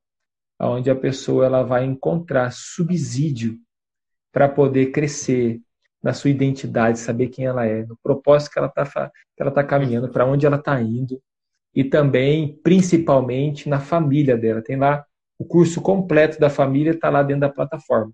[0.60, 3.60] onde a pessoa ela vai encontrar subsídio
[4.32, 5.62] para poder crescer
[6.02, 9.12] na sua identidade, saber quem ela é, no propósito que ela está
[9.52, 11.22] tá caminhando, para onde ela está indo,
[11.76, 14.62] e também, principalmente, na família dela.
[14.62, 15.06] Tem lá
[15.38, 18.12] o curso completo da família, está lá dentro da plataforma.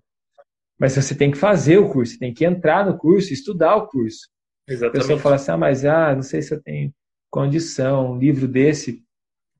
[0.78, 4.28] Mas você tem que fazer o curso, tem que entrar no curso, estudar o curso.
[4.68, 4.96] Exatamente.
[4.96, 6.92] A pessoa fala assim, ah, mas ah, não sei se eu tenho
[7.30, 8.12] condição.
[8.12, 9.02] Um livro desse,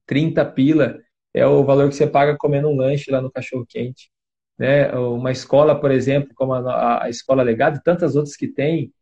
[0.07, 0.99] 30 pila,
[1.33, 4.11] é o valor que você paga comendo um lanche lá no cachorro quente.
[4.59, 4.91] Né?
[4.93, 8.93] Uma escola, por exemplo, como a, a Escola Legado, e tantas outras que tem,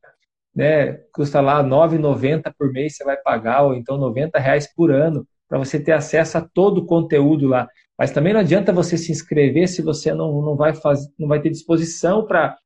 [0.54, 0.94] né?
[1.12, 5.26] custa lá R$ 9,90 por mês você vai pagar, ou então R$ reais por ano,
[5.48, 7.68] para você ter acesso a todo o conteúdo lá.
[7.98, 11.40] Mas também não adianta você se inscrever se você não, não, vai, fazer, não vai
[11.40, 12.58] ter disposição para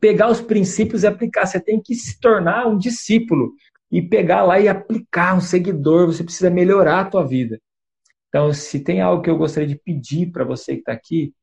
[0.00, 1.46] pegar os princípios e aplicar.
[1.46, 3.52] Você tem que se tornar um discípulo
[3.90, 7.60] e pegar lá e aplicar um seguidor, você precisa melhorar a tua vida.
[8.28, 11.34] Então, se tem algo que eu gostaria de pedir para você que está aqui,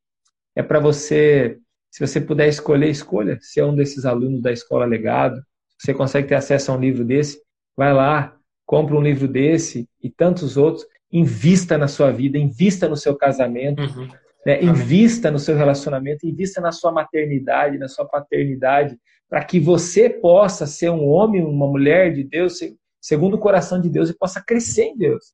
[0.57, 1.59] é para você,
[1.91, 5.39] se você puder escolher, escolha ser um desses alunos da Escola Legado.
[5.77, 7.39] Você consegue ter acesso a um livro desse,
[7.77, 8.35] vai lá,
[8.65, 13.83] compra um livro desse e tantos outros, invista na sua vida, invista no seu casamento,
[13.83, 14.07] uhum.
[14.43, 14.63] né?
[14.63, 18.97] invista no seu relacionamento, invista na sua maternidade, na sua paternidade,
[19.29, 22.57] para que você possa ser um homem, uma mulher de Deus,
[22.99, 25.33] segundo o coração de Deus, e possa crescer em Deus.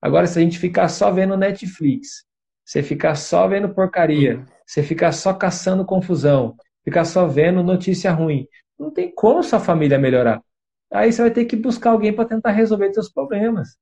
[0.00, 2.29] Agora, se a gente ficar só vendo Netflix,
[2.70, 6.54] você ficar só vendo porcaria, você ficar só caçando confusão,
[6.84, 8.46] ficar só vendo notícia ruim,
[8.78, 10.40] não tem como sua família melhorar.
[10.88, 13.76] Aí você vai ter que buscar alguém para tentar resolver seus problemas.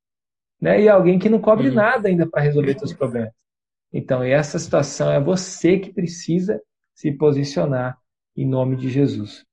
[0.58, 0.80] Né?
[0.80, 1.74] E alguém que não cobre uhum.
[1.74, 3.30] nada ainda para resolver seus problemas.
[3.92, 6.58] Então, essa situação é você que precisa
[6.94, 7.98] se posicionar
[8.34, 9.44] em nome de Jesus.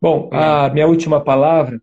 [0.00, 1.78] Bom, a minha última palavra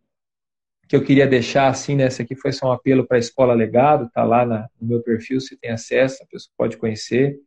[0.88, 4.10] que eu queria deixar assim, né, aqui foi só um apelo para a Escola Legado,
[4.14, 7.38] tá lá na, no meu perfil, se tem acesso, a pessoa pode conhecer.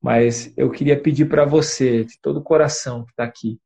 [0.00, 3.58] Mas eu queria pedir para você, de todo o coração que está aqui,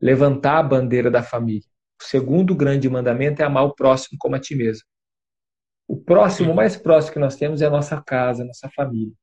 [0.00, 1.66] levantar a bandeira da família.
[2.00, 4.84] O segundo grande mandamento é amar o próximo como a ti mesmo.
[5.86, 9.14] O próximo, o mais próximo que nós temos é a nossa casa, a nossa família.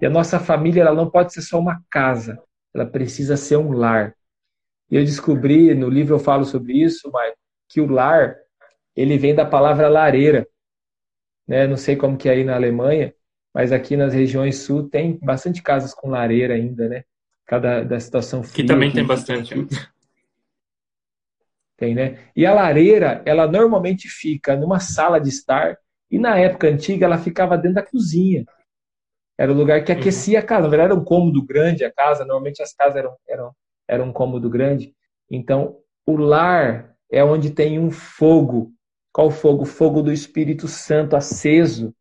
[0.00, 2.40] E a nossa família ela não pode ser só uma casa,
[2.72, 4.14] ela precisa ser um lar.
[4.90, 7.34] E eu descobri, no livro eu falo sobre isso, mas
[7.70, 8.36] que o lar,
[8.96, 10.46] ele vem da palavra lareira.
[11.46, 11.66] Né?
[11.68, 13.14] Não sei como que é aí na Alemanha,
[13.54, 17.04] mas aqui nas regiões sul tem bastante casas com lareira ainda, né?
[17.46, 18.64] Cada da situação fria.
[18.64, 19.54] Que também tem bastante.
[21.76, 22.18] Tem, né?
[22.36, 25.78] E a lareira, ela normalmente fica numa sala de estar,
[26.10, 28.44] e na época antiga ela ficava dentro da cozinha.
[29.38, 30.64] Era o lugar que aquecia a casa.
[30.64, 32.24] Na verdade, era um cômodo grande a casa.
[32.24, 33.54] Normalmente as casas eram, eram
[33.88, 34.94] era um cômodo grande.
[35.30, 38.72] Então, o lar é onde tem um fogo.
[39.12, 39.62] Qual fogo?
[39.62, 41.94] O fogo do Espírito Santo aceso,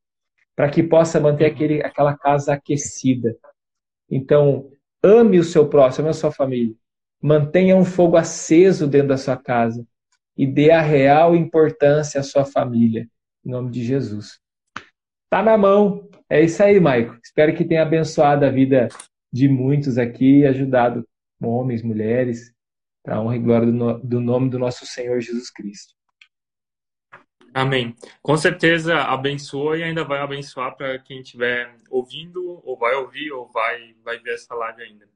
[0.56, 3.36] para que possa manter aquele, aquela casa aquecida.
[4.10, 4.70] Então,
[5.04, 6.76] ame o seu próximo, a sua família.
[7.22, 9.86] mantenha um fogo aceso dentro da sua casa
[10.38, 13.08] e dê a real importância à sua família.
[13.46, 14.40] Em nome de Jesus.
[15.30, 16.08] Tá na mão.
[16.30, 17.18] É isso aí, Maico.
[17.24, 18.88] Espero que tenha abençoado a vida
[19.32, 21.06] de muitos aqui e ajudado
[21.42, 22.54] homens, mulheres,
[23.04, 23.68] para a honra e glória
[24.04, 25.94] do nome do nosso Senhor Jesus Cristo.
[27.54, 27.96] Amém.
[28.22, 33.48] Com certeza abençoa e ainda vai abençoar para quem estiver ouvindo, ou vai ouvir, ou
[33.52, 35.08] vai, vai ver essa live ainda.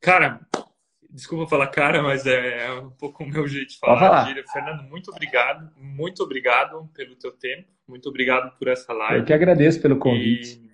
[0.00, 0.40] Cara,
[1.10, 3.98] desculpa falar cara, mas é, é um pouco o meu jeito de falar.
[3.98, 4.44] falar.
[4.52, 9.20] Fernando, muito obrigado, muito obrigado pelo teu tempo, muito obrigado por essa live.
[9.20, 10.60] Eu que agradeço pelo convite.
[10.62, 10.67] E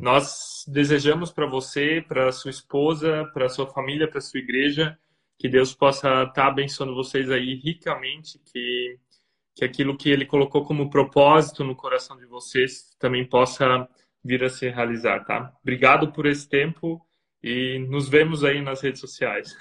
[0.00, 4.98] nós desejamos para você, para sua esposa, para sua família, para sua igreja,
[5.38, 8.98] que Deus possa estar tá abençoando vocês aí ricamente, que
[9.54, 13.88] que aquilo que ele colocou como propósito no coração de vocês também possa
[14.24, 15.52] vir a se realizar, tá?
[15.62, 17.04] Obrigado por esse tempo
[17.42, 19.54] e nos vemos aí nas redes sociais.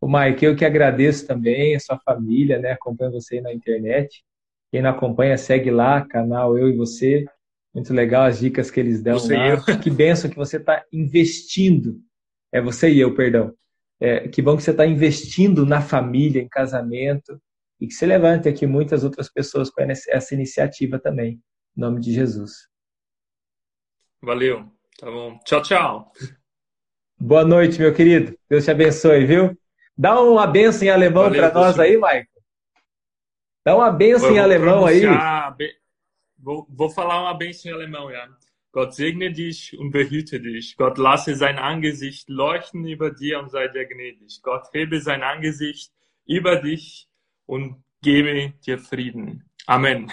[0.00, 2.72] O Mike, eu que agradeço também, a sua família, né?
[2.72, 4.24] Acompanha você aí na internet.
[4.68, 7.24] Quem não acompanha, segue lá, canal Eu e Você.
[7.74, 9.78] Muito legal as dicas que eles dão você lá.
[9.82, 12.00] Que benção que você está investindo.
[12.52, 13.54] É você e eu, perdão.
[13.98, 17.40] É, que bom que você está investindo na família, em casamento,
[17.80, 21.40] e que se levante aqui muitas outras pessoas com essa iniciativa também.
[21.76, 22.68] Em nome de Jesus.
[24.20, 24.70] Valeu.
[24.98, 25.38] Tá bom.
[25.44, 26.12] Tchau, tchau.
[27.18, 28.36] Boa noite, meu querido.
[28.48, 29.56] Deus te abençoe, viu?
[29.96, 32.26] Dá uma benção em alemão para nós aí, Michael.
[33.64, 35.02] Dá uma benção em alemão aí.
[36.42, 38.28] Vou, vou, falar uma benção em alemão, ja.
[38.72, 40.76] Gott segne dich und behüte dich.
[40.76, 44.40] Gott lasse sein Angesicht leuchten über dir und sei dir gnädig.
[44.42, 45.92] Gott hebe sein Angesicht
[46.26, 47.06] über dich
[47.46, 49.44] und gebe dir Frieden.
[49.66, 50.06] Amém.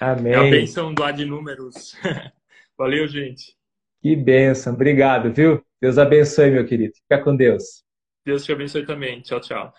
[0.00, 0.32] Amém.
[0.32, 1.94] É a bênção do Ad Números.
[2.76, 3.54] Valeu, gente.
[4.00, 4.72] Que bênção.
[4.72, 5.62] Obrigado, viu?
[5.80, 6.94] Deus abençoe, meu querido.
[6.94, 7.84] Fica com Deus.
[8.24, 9.20] Deus te abençoe também.
[9.20, 9.74] Tchau, tchau.